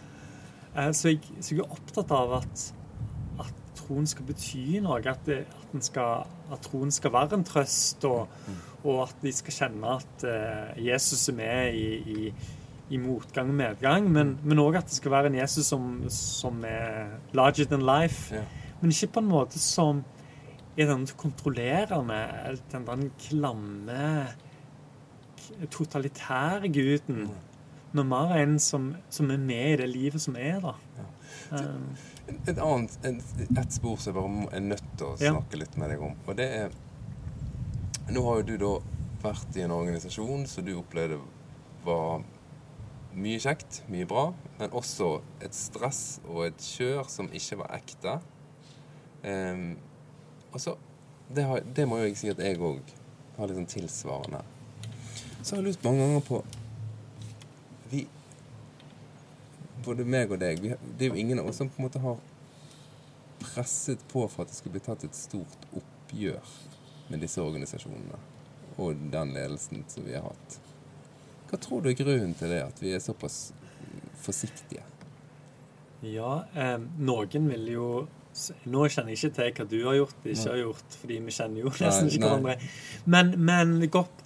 Eh, 0.76 0.92
Så, 0.92 1.08
jeg, 1.08 1.20
så 1.40 1.50
jeg 1.56 1.58
er 1.64 1.70
opptatt 1.72 2.10
av 2.12 2.32
at 2.32 2.72
troen 3.78 4.06
skal 4.10 4.26
bety 4.28 4.80
noe. 4.84 5.00
At, 5.00 5.24
det, 5.26 5.40
at, 5.46 5.66
den 5.72 5.84
skal, 5.84 6.28
at 6.52 6.62
troen 6.66 6.92
skal 6.94 7.14
være 7.14 7.38
en 7.38 7.46
trøst, 7.46 8.04
og, 8.08 8.28
og 8.84 9.02
at 9.06 9.24
de 9.24 9.32
skal 9.34 9.58
kjenne 9.62 9.96
at 9.98 10.26
uh, 10.28 10.78
Jesus 10.82 11.28
er 11.32 11.38
med 11.38 11.78
i, 11.78 11.88
i, 11.98 12.34
i 12.90 13.00
motgang 13.02 13.50
og 13.54 13.58
medgang. 13.62 14.10
Men 14.12 14.62
òg 14.62 14.80
at 14.82 14.90
det 14.90 15.00
skal 15.00 15.14
være 15.14 15.32
en 15.32 15.40
Jesus 15.40 15.70
som, 15.72 15.90
som 16.12 16.62
er 16.66 17.18
larger 17.36 17.70
than 17.70 17.86
life. 17.86 18.34
Ja. 18.34 18.46
Men 18.80 18.94
ikke 18.94 19.14
på 19.16 19.24
en 19.24 19.32
måte 19.32 19.58
som 19.58 20.04
er 20.78 20.86
den 20.86 21.06
kontrollerende, 21.18 22.20
den, 22.72 22.86
den 22.86 23.10
klamme, 23.18 24.28
totalitære 25.70 26.70
guden. 26.70 27.28
Men 27.92 28.08
mer 28.08 28.34
en 28.36 28.58
som, 28.62 28.92
som 29.10 29.30
er 29.30 29.40
med 29.42 29.72
i 29.72 29.76
det 29.80 29.88
livet 29.88 30.22
som 30.22 30.36
er, 30.38 30.60
da. 30.60 30.74
Eh, 31.56 32.14
Et 32.28 32.58
annet, 32.58 32.94
et, 33.08 33.34
et 33.48 33.72
spor 33.72 33.96
som 34.00 34.12
jeg 34.12 34.16
bare 34.18 34.48
er 34.56 34.64
nødt 34.64 34.88
til 34.98 35.06
å 35.08 35.16
snakke 35.20 35.60
litt 35.60 35.76
med 35.80 35.92
deg 35.92 36.04
om. 36.04 36.16
Og 36.26 36.38
det 36.38 36.48
er 36.62 36.76
Nå 38.08 38.22
har 38.24 38.38
jo 38.38 38.44
du 38.48 38.54
da 38.56 38.72
vært 39.20 39.56
i 39.58 39.64
en 39.66 39.74
organisasjon 39.74 40.46
som 40.48 40.64
du 40.64 40.70
opplevde 40.78 41.18
var 41.84 42.22
mye 43.18 43.40
kjekt, 43.42 43.82
mye 43.92 44.06
bra, 44.08 44.30
men 44.58 44.72
også 44.76 45.18
et 45.44 45.56
stress 45.56 46.18
og 46.24 46.46
et 46.46 46.64
kjør 46.64 47.08
som 47.12 47.28
ikke 47.34 47.58
var 47.60 47.74
ekte. 47.76 48.14
Um, 49.24 49.74
og 50.52 50.62
så 50.62 50.76
det, 51.28 51.44
har, 51.44 51.60
det 51.76 51.84
må 51.88 51.98
jo 52.00 52.08
jeg 52.08 52.16
si 52.20 52.30
at 52.32 52.40
jeg 52.40 52.60
òg 52.60 52.94
har 53.36 53.50
litt 53.50 53.58
sånn 53.58 53.72
tilsvarende. 53.74 54.40
Så 55.42 55.54
har 55.54 55.60
jeg 55.60 55.68
lurt 55.68 55.84
mange 55.86 56.04
ganger 56.04 56.24
på 56.26 56.40
Vi 57.88 58.06
Både 59.84 60.04
meg 60.04 60.32
og 60.34 60.40
deg 60.42 60.60
vi, 60.62 60.72
Det 60.98 61.06
er 61.06 61.12
jo 61.12 61.20
ingen 61.20 61.42
av 61.42 61.50
oss 61.50 61.60
som 61.60 61.70
på 61.70 61.80
en 61.80 61.86
måte 61.88 62.02
har 62.02 62.18
presset 63.38 64.00
på 64.10 64.24
for 64.26 64.42
at 64.42 64.50
det 64.50 64.58
skulle 64.58 64.78
bli 64.78 64.82
tatt 64.82 65.04
et 65.06 65.14
stort 65.14 65.68
oppgjør 65.78 66.54
med 67.08 67.22
disse 67.22 67.42
organisasjonene 67.42 68.18
og 68.78 68.98
den 69.12 69.32
ledelsen 69.34 69.84
som 69.90 70.04
vi 70.06 70.14
har 70.14 70.26
hatt. 70.26 70.58
Hva 71.48 71.58
tror 71.62 71.82
du 71.82 71.88
er 71.90 71.96
grunnen 71.98 72.34
til 72.38 72.52
det, 72.52 72.60
at 72.62 72.82
vi 72.82 72.92
er 72.94 73.02
såpass 73.02 73.48
forsiktige? 74.22 74.84
ja, 76.06 76.44
eh, 76.54 76.78
noen 76.78 77.50
vil 77.50 77.72
jo 77.72 77.88
Nå 78.70 78.84
kjenner 78.86 79.10
jeg 79.10 79.18
ikke 79.18 79.34
til 79.34 79.48
hva 79.56 79.64
du 79.66 79.78
har 79.82 79.96
gjort, 79.96 80.18
ikke 80.22 80.50
har 80.52 80.58
gjort, 80.60 80.96
fordi 81.00 81.16
vi 81.26 81.32
kjenner 81.34 81.64
jo 81.64 81.70
Nei, 81.72 81.78
nesten 81.80 82.10
ikke 82.12 82.20
nei. 82.20 82.28
hverandre. 82.28 82.68
Men, 83.10 83.32
men 83.48 83.72
godt 83.90 84.20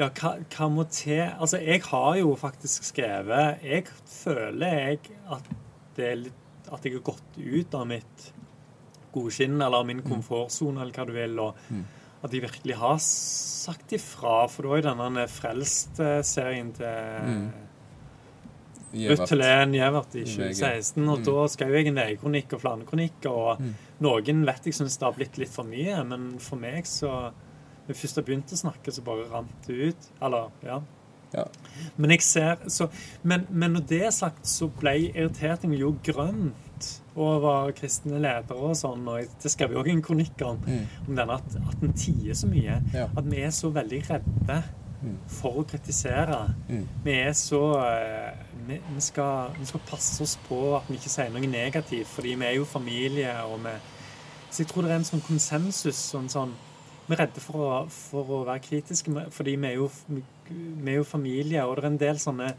Ja, 0.00 0.08
hva, 0.16 0.30
hva 0.54 0.66
må 0.72 0.84
til 0.88 1.20
Altså, 1.28 1.58
jeg 1.60 1.82
har 1.90 2.14
jo 2.22 2.30
faktisk 2.40 2.86
skrevet 2.88 3.60
Jeg 3.66 3.84
føler 4.08 4.76
jeg 4.78 4.98
at 5.34 5.48
det 5.98 6.06
er 6.08 6.20
litt 6.22 6.68
At 6.72 6.84
jeg 6.86 6.94
har 6.96 7.02
gått 7.10 7.36
ut 7.40 7.74
av 7.76 7.86
mitt 7.90 8.28
godskinn, 9.12 9.56
eller 9.66 9.82
min 9.88 10.00
komfortsone, 10.06 10.78
eller 10.80 10.94
hva 10.94 11.04
du 11.08 11.12
vil, 11.16 11.38
og 11.42 11.56
Mm. 11.68 11.80
at 12.22 12.30
jeg 12.36 12.42
virkelig 12.44 12.76
har 12.78 12.98
sagt 13.02 13.90
ifra. 13.96 14.46
For 14.48 14.62
det 14.62 14.70
var 14.70 14.76
jo 14.78 14.86
denne 14.94 15.24
Frelst-serien 15.28 16.70
til 16.76 16.86
Mm. 17.26 17.50
Ruth 18.92 19.32
Gjevert 19.74 20.14
i 20.14 20.20
i 20.20 20.24
2016, 20.24 21.08
og 21.08 21.18
Mm. 21.18 21.24
da 21.24 21.46
skrev 21.48 21.72
jeg 21.74 21.86
en 21.88 21.94
VG-kronikk 21.96 22.52
og 22.54 22.60
flanekronikk, 22.60 23.26
og 23.26 23.60
Mm. 23.60 23.74
noen 24.00 24.44
vet 24.46 24.64
jeg 24.64 24.74
syns 24.74 24.96
det 24.98 25.02
har 25.06 25.12
blitt 25.12 25.38
litt 25.38 25.48
for 25.48 25.64
mye, 25.64 26.04
men 26.06 26.38
for 26.38 26.56
meg 26.56 26.84
så 26.84 27.32
jeg 27.92 28.00
først 28.00 28.22
begynte 28.26 28.56
å 28.56 28.60
snakke, 28.64 28.92
så 28.92 29.02
bare 29.06 29.28
rant 29.32 29.66
det 29.66 29.76
ut. 29.92 30.08
Eller, 30.22 30.50
ja. 30.66 30.80
Ja. 31.32 31.44
Men 31.96 32.10
jeg 32.10 32.22
ser 32.26 32.56
så, 32.74 32.88
men, 33.22 33.44
men 33.50 33.76
når 33.76 33.84
det 33.86 34.00
er 34.08 34.10
sagt, 34.10 34.48
så 34.50 34.66
ble 34.80 34.96
irriteringen 35.12 35.78
jo 35.78 35.92
grønt 36.02 36.88
over 37.20 37.70
kristne 37.76 38.18
ledere 38.18 38.56
og 38.58 38.74
sånn, 38.78 39.04
og 39.10 39.28
det 39.42 39.52
skrev 39.52 39.70
jeg 39.76 39.78
òg 39.82 39.90
en 39.92 40.02
kronikk 40.02 40.42
om, 40.46 40.58
Mm. 40.66 40.86
om 41.08 41.14
denne 41.20 41.36
at, 41.38 41.54
at 41.68 41.80
den 41.80 41.92
tier 41.94 42.34
så 42.34 42.48
mye. 42.50 42.80
Ja. 42.94 43.06
At 43.16 43.24
vi 43.30 43.42
er 43.46 43.50
så 43.54 43.70
veldig 43.70 44.02
redde 44.10 44.62
Mm. 45.02 45.14
for 45.32 45.62
å 45.62 45.62
kritisere. 45.64 46.54
Mm. 46.68 46.82
Vi 47.04 47.12
er 47.12 47.30
så 47.32 47.60
eh, 47.80 48.34
vi, 48.66 48.74
vi, 48.94 49.00
skal, 49.00 49.54
vi 49.58 49.64
skal 49.64 49.80
passe 49.88 50.20
oss 50.26 50.34
på 50.48 50.58
at 50.76 50.90
vi 50.90 50.98
ikke 50.98 51.08
sier 51.08 51.30
noe 51.32 51.46
negativt, 51.48 52.06
fordi 52.06 52.34
vi 52.36 52.44
er 52.44 52.56
jo 52.58 52.66
familie. 52.68 53.32
og 53.46 53.62
vi, 53.64 53.70
Så 54.50 54.60
jeg 54.64 54.68
tror 54.68 54.82
det 54.82 54.90
er 54.90 54.96
en 54.96 55.04
sånn 55.08 55.22
konsensus. 55.24 55.96
Sånn, 56.10 56.28
sånn, 56.28 56.52
vi 57.10 57.16
er 57.16 57.24
redde 57.24 57.42
for 57.42 57.58
å, 57.58 57.70
for 57.90 58.28
å 58.36 58.44
være 58.46 58.62
kritiske, 58.62 59.12
fordi 59.34 59.56
vi 59.58 59.72
er, 59.72 59.80
jo, 59.80 59.88
vi 60.46 60.92
er 60.92 61.00
jo 61.00 61.06
familie. 61.06 61.64
Og 61.66 61.74
det 61.74 61.82
er 61.82 61.90
en 61.90 61.98
del 61.98 62.20
sånne 62.22 62.52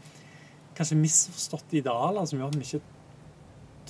kanskje 0.76 0.98
misforståtte 1.00 1.78
idealer 1.80 2.28
som 2.28 2.40
gjør 2.40 2.52
at 2.52 2.58
vi 2.60 2.68
ikke 2.68 2.82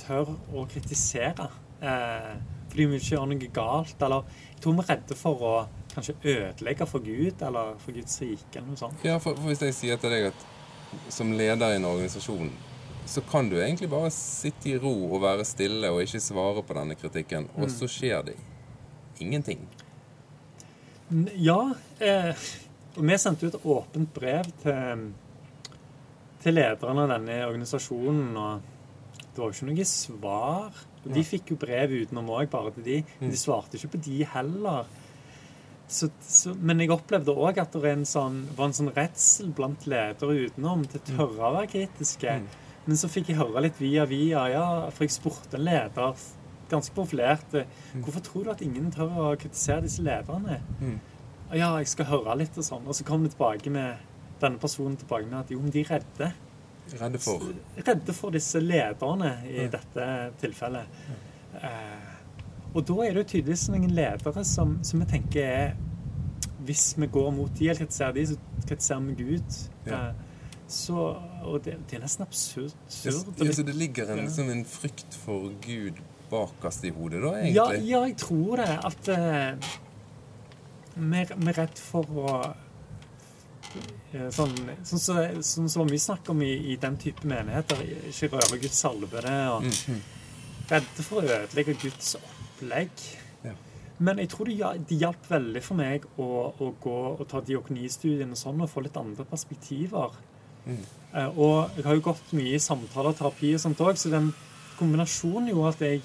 tør 0.04 0.30
å 0.54 0.64
kritisere. 0.70 1.48
Eh, 1.82 2.32
fordi 2.70 2.86
vi 2.88 3.00
ikke 3.00 3.14
gjør 3.16 3.28
noe 3.32 3.50
galt. 3.58 4.06
Eller 4.06 4.38
jeg 4.52 4.62
tror 4.62 4.78
vi 4.78 4.84
er 4.84 4.90
redde 4.94 5.18
for 5.18 5.46
å 5.48 5.54
kanskje 5.92 6.16
ødelegge 6.22 6.88
for 6.88 7.04
Gud 7.04 7.42
eller 7.42 7.74
for 7.82 7.98
Guds 7.98 8.20
rike. 8.22 8.54
eller 8.54 8.70
noe 8.70 8.82
sånt. 8.84 9.06
Ja, 9.06 9.18
for, 9.18 9.34
for 9.34 9.50
hvis 9.50 9.66
jeg 9.66 9.78
sier 9.80 10.00
til 10.00 10.14
deg 10.14 10.30
at 10.30 10.46
som 11.12 11.34
leder 11.34 11.74
i 11.74 11.80
en 11.80 11.88
organisasjon, 11.90 12.54
så 13.08 13.20
kan 13.26 13.48
du 13.50 13.58
egentlig 13.58 13.90
bare 13.90 14.14
sitte 14.14 14.70
i 14.70 14.78
ro 14.78 14.94
og 15.10 15.22
være 15.24 15.44
stille 15.48 15.90
og 15.90 16.04
ikke 16.04 16.22
svare 16.22 16.62
på 16.62 16.76
denne 16.78 16.94
kritikken, 16.94 17.48
og 17.58 17.70
så 17.72 17.88
skjer 17.90 18.28
det 18.30 18.36
ingenting. 19.18 19.66
Ja. 21.36 21.74
Eh, 22.00 22.34
og 22.96 23.04
vi 23.08 23.16
sendte 23.20 23.46
ut 23.48 23.54
et 23.56 23.66
åpent 23.68 24.12
brev 24.14 24.48
til, 24.62 25.06
til 26.42 26.56
lederne 26.56 27.04
av 27.06 27.12
denne 27.16 27.38
organisasjonen. 27.48 28.36
og 28.36 29.20
Det 29.32 29.38
var 29.40 29.50
jo 29.50 29.56
ikke 29.56 29.68
noe 29.70 29.86
svar. 29.88 30.82
Og 31.02 31.12
de 31.16 31.24
fikk 31.26 31.50
jo 31.50 31.56
brev 31.58 31.90
utenom 32.02 32.28
òg, 32.30 32.48
bare 32.52 32.70
til 32.76 32.84
de. 32.86 32.98
Men 33.20 33.28
Mm. 33.28 33.30
de 33.32 33.36
svarte 33.40 33.74
ikke 33.78 33.92
på 33.96 34.02
de 34.04 34.24
heller. 34.24 34.84
Så, 35.88 36.08
så, 36.24 36.54
men 36.56 36.78
jeg 36.80 36.90
opplevde 36.94 37.34
òg 37.34 37.58
at 37.58 37.72
det 37.72 37.84
en 37.90 38.04
sånn, 38.08 38.46
var 38.56 38.66
en 38.70 38.72
sånn 38.72 38.92
redsel 38.96 39.50
blant 39.52 39.84
ledere 39.86 40.46
utenom 40.46 40.86
til 40.88 41.00
å 41.00 41.04
tørre 41.10 41.48
å 41.50 41.54
være 41.58 41.66
kritiske. 41.74 42.38
Mm. 42.40 42.46
Men 42.86 42.96
så 42.96 43.08
fikk 43.12 43.28
jeg 43.28 43.36
høre 43.38 43.60
litt 43.62 43.76
via 43.78 44.04
via, 44.06 44.46
ja, 44.50 44.90
for 44.90 45.04
jeg 45.04 45.10
spurte 45.12 45.54
en 45.58 45.64
leder 45.66 46.14
ganske 46.72 46.94
profilert 46.96 47.54
eh, 47.58 47.68
hvorfor 47.94 48.24
tror 48.26 48.44
du 48.48 48.50
at 48.54 48.62
ingen 48.64 48.90
tør 48.94 49.12
å 49.26 49.32
kritisere 49.38 49.84
disse 49.84 50.02
lederne. 50.04 50.58
Mm. 50.80 50.96
Ja, 51.52 51.74
jeg 51.78 51.90
skal 51.92 52.08
høre 52.08 52.34
litt 52.40 52.56
og 52.56 52.64
sånn. 52.64 52.86
Og 52.88 52.96
så 52.96 53.04
kommer 53.04 53.28
det 53.28 53.34
tilbake 53.36 53.70
med 53.74 54.08
denne 54.40 54.58
personen 54.58 54.96
tilbake 54.98 55.28
med 55.28 55.38
at 55.44 55.50
jo, 55.52 55.60
men 55.60 55.70
de 55.74 55.82
er 55.84 55.90
redde. 55.98 56.32
Redde 56.98 57.18
for. 57.22 57.44
Redde 57.86 58.14
for 58.16 58.34
disse 58.34 58.58
lederne 58.60 59.34
i 59.46 59.58
Ja. 59.62 59.68
dette 59.76 60.06
tilfellet. 60.40 60.86
Eh, 61.62 62.08
og 62.74 62.86
da 62.88 62.94
er 63.04 63.12
det 63.14 63.22
jo 63.22 63.28
tydeligvis 63.36 63.68
noen 63.70 63.90
ledere 63.92 64.44
som, 64.48 64.78
som 64.82 65.00
jeg 65.04 65.08
tenker 65.10 65.44
er 65.44 65.74
Hvis 66.64 66.94
vi 66.96 67.06
går 67.10 67.30
mot 67.34 67.50
de 67.58 67.68
eller 67.68 67.80
kritiserer 67.84 68.12
de, 68.14 68.22
så 68.26 68.36
kritiserer 68.68 69.00
vi 69.10 69.14
Gud. 69.18 69.56
Ja. 69.86 69.98
Eh, 70.08 70.14
så, 70.72 70.94
og 71.44 71.64
det, 71.66 71.74
det 71.90 71.98
er 71.98 72.04
nesten 72.06 72.22
absurd. 72.24 72.72
Ja, 73.04 73.10
absurd 73.12 73.42
ja, 73.44 73.52
så 73.52 73.62
det 73.66 73.74
ligger 73.76 74.08
en, 74.12 74.18
Ja. 74.22 74.24
liksom 74.24 74.48
en 74.50 74.64
frykt 74.64 75.14
for 75.24 75.50
Gud 75.66 75.98
bakerst 76.32 76.84
i 76.88 76.92
hodet, 76.96 77.20
da, 77.22 77.32
egentlig? 77.38 77.54
ja, 77.90 78.02
jeg 78.08 78.16
tror 78.20 78.62
det. 78.62 78.70
At 78.88 79.08
eh, 79.12 79.72
vi 80.96 81.22
er 81.22 81.56
redd 81.60 81.78
for 81.80 82.18
å 82.24 82.34
eh, 84.12 84.28
Sånn 84.34 84.52
som 84.84 85.00
så, 85.00 85.14
sånn 85.40 85.70
som 85.72 85.88
vi 85.88 86.00
snakker 86.00 86.34
om 86.34 86.42
i, 86.44 86.52
i 86.72 86.76
den 86.80 86.98
type 87.00 87.24
menigheter. 87.28 87.80
Ikke 88.10 88.32
røre 88.34 88.58
Guds 88.60 88.80
salvede. 88.84 89.36
Og 89.54 89.68
Mm, 89.70 90.02
redde 90.72 91.04
for 91.06 91.22
å 91.22 91.28
ødelegge 91.40 91.74
Guds 91.82 92.14
opplegg. 92.18 92.92
Ja. 93.44 93.54
Men 94.02 94.20
jeg 94.20 94.28
tror 94.32 94.48
det, 94.50 94.58
det 94.88 94.98
hjalp 95.00 95.24
veldig 95.30 95.62
for 95.64 95.80
meg 95.80 96.04
å, 96.20 96.28
å 96.52 96.72
gå 96.82 96.98
og 97.16 97.24
ta 97.30 97.40
diokonistudiene 97.44 98.36
og 98.36 98.40
sånn, 98.40 98.60
og 98.64 98.70
få 98.72 98.84
litt 98.84 98.96
andre 99.00 99.24
perspektiver. 99.28 100.14
Mm. 100.66 100.82
Eh, 101.12 101.38
og 101.38 101.76
jeg 101.76 101.84
har 101.88 101.96
jo 101.98 102.04
gått 102.12 102.32
mye 102.36 102.56
i 102.56 102.62
samtaler 102.62 103.16
terapi 103.18 103.54
og 103.56 103.62
sånt 103.64 103.80
òg, 103.84 103.96
så 104.00 104.12
den 104.12 104.30
kombinasjonen 104.78 105.50
gjorde 105.52 105.72
at 105.74 105.82
jeg 105.88 106.02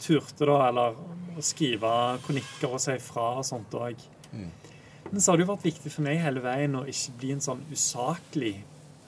turte 0.00 0.46
da, 0.48 0.56
eller 0.68 0.96
å 1.38 1.42
skrive 1.44 1.90
kronikker 2.24 2.72
og 2.74 2.80
si 2.82 2.96
fra 3.04 3.28
og 3.40 3.44
sånt 3.48 3.74
òg. 3.78 4.00
Mm. 4.32 4.48
Men 5.10 5.20
så 5.20 5.32
har 5.32 5.38
det 5.40 5.46
jo 5.46 5.52
vært 5.54 5.64
viktig 5.68 5.90
for 5.92 6.06
meg 6.06 6.20
hele 6.22 6.42
veien 6.44 6.76
å 6.78 6.84
ikke 6.88 7.14
bli 7.20 7.32
en 7.34 7.40
sånn 7.44 7.62
usaklig. 7.72 8.56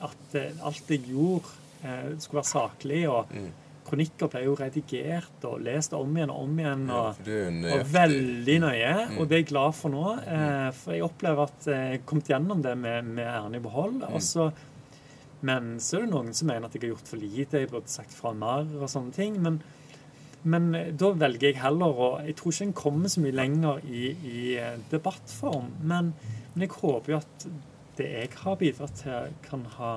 At 0.03 0.35
eh, 0.39 0.53
alt 0.67 0.89
jeg 0.91 1.05
gjorde, 1.13 1.53
eh, 1.85 2.09
skulle 2.19 2.41
være 2.43 2.53
saklig. 2.55 3.03
og 3.11 3.31
Mm. 3.33 3.51
Kronikker 3.83 4.29
ble 4.31 4.45
jo 4.45 4.53
redigert 4.55 5.45
og 5.45 5.61
lest 5.67 5.93
om 5.93 6.13
igjen 6.17 6.31
og 6.31 6.43
om 6.45 6.59
igjen. 6.63 6.85
Og 6.95 7.17
jo 7.27 7.39
og 7.75 7.87
veldig 7.93 8.55
nøye, 8.63 8.93
Mm. 9.11 9.19
og 9.19 9.29
det 9.29 9.35
er 9.37 9.43
jeg 9.43 9.49
glad 9.51 9.75
for 9.75 9.91
nå. 9.91 10.05
Eh, 10.23 10.71
for 10.71 10.93
jeg 10.95 11.03
opplever 11.03 11.43
at 11.43 11.67
jeg 11.67 11.91
har 11.91 12.07
kommet 12.07 12.29
gjennom 12.31 12.63
det 12.63 12.77
med, 12.79 13.05
med 13.05 13.27
æren 13.27 13.55
i 13.57 13.59
behold. 13.59 13.99
Mm. 14.01 14.15
Også, 14.15 14.53
men 15.43 15.77
så 15.83 15.97
er 15.99 16.07
det 16.07 16.11
noen 16.15 16.33
som 16.35 16.47
mener 16.49 16.67
at 16.69 16.73
jeg 16.77 16.83
har 16.85 16.93
gjort 16.95 17.09
for 17.11 17.17
lite, 17.19 17.59
jeg 17.59 17.71
burde 17.73 17.91
sagt 17.91 18.15
fra 18.15 18.33
mer 18.33 18.63
og 18.81 18.89
sånne 18.89 19.13
ting. 19.13 19.41
Men, 19.43 19.61
men 20.43 20.73
da 20.99 21.13
velger 21.15 21.53
jeg 21.53 21.61
heller 21.63 21.99
å 21.99 22.09
Jeg 22.27 22.35
tror 22.39 22.55
ikke 22.55 22.67
en 22.69 22.79
kommer 22.79 23.13
så 23.13 23.23
mye 23.23 23.37
lenger 23.37 23.85
i, 23.87 24.09
i 24.11 24.41
eh, 24.59 24.81
debattform, 24.91 25.71
men, 25.81 26.13
men, 26.55 26.65
jeg 26.65 26.75
håper 26.75 27.15
jo 27.15 27.21
at 27.21 27.47
det 27.99 28.09
jeg 28.09 28.33
har 28.41 28.59
bidratt 28.59 29.03
til, 29.03 29.37
kan 29.45 29.65
ha 29.77 29.93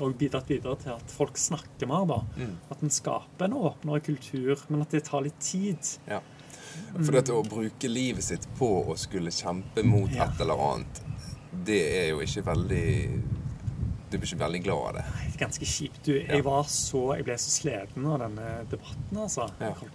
og 0.00 0.14
bidratt 0.16 0.48
videre 0.48 0.78
til 0.80 0.94
at 0.94 1.12
folk 1.12 1.36
snakker 1.36 1.88
mer. 1.90 2.06
da. 2.08 2.20
Mm. 2.38 2.52
At 2.72 2.84
en 2.84 2.92
skaper 2.94 3.48
en 3.48 3.56
åpnere 3.58 4.00
kultur, 4.04 4.62
men 4.68 4.84
at 4.84 4.94
det 4.94 5.02
tar 5.08 5.24
litt 5.26 5.40
tid. 5.44 5.90
Ja. 6.08 6.22
For 6.94 7.12
dette 7.16 7.34
å 7.34 7.42
bruke 7.44 7.90
livet 7.90 8.24
sitt 8.24 8.46
på 8.56 8.68
å 8.92 8.96
skulle 9.00 9.32
kjempe 9.34 9.84
mot 9.84 10.12
ja. 10.14 10.28
et 10.28 10.40
eller 10.40 10.62
annet, 10.70 11.02
det 11.66 11.82
er 11.98 12.08
jo 12.14 12.22
ikke 12.24 12.46
veldig 12.46 12.86
du 14.10 14.16
blir 14.18 14.26
ikke 14.26 14.40
veldig 14.40 14.60
glad 14.64 14.86
av 14.88 14.96
det? 14.96 15.02
Nei, 15.14 15.26
ganske 15.40 15.66
kjipt. 15.66 16.02
Du, 16.06 16.14
jeg, 16.16 16.44
var 16.46 16.64
så, 16.70 17.04
jeg 17.18 17.26
ble 17.26 17.36
så 17.40 17.52
sliten 17.52 18.06
av 18.06 18.22
denne 18.24 18.48
debatten. 18.70 19.20
altså. 19.24 19.48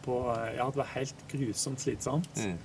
På, 0.05 0.21
ja, 0.55 0.67
det 0.69 0.81
var 0.81 0.93
helt 0.95 1.25
grusomt 1.31 1.83
slitsomt. 1.85 2.43
Mm. 2.43 2.57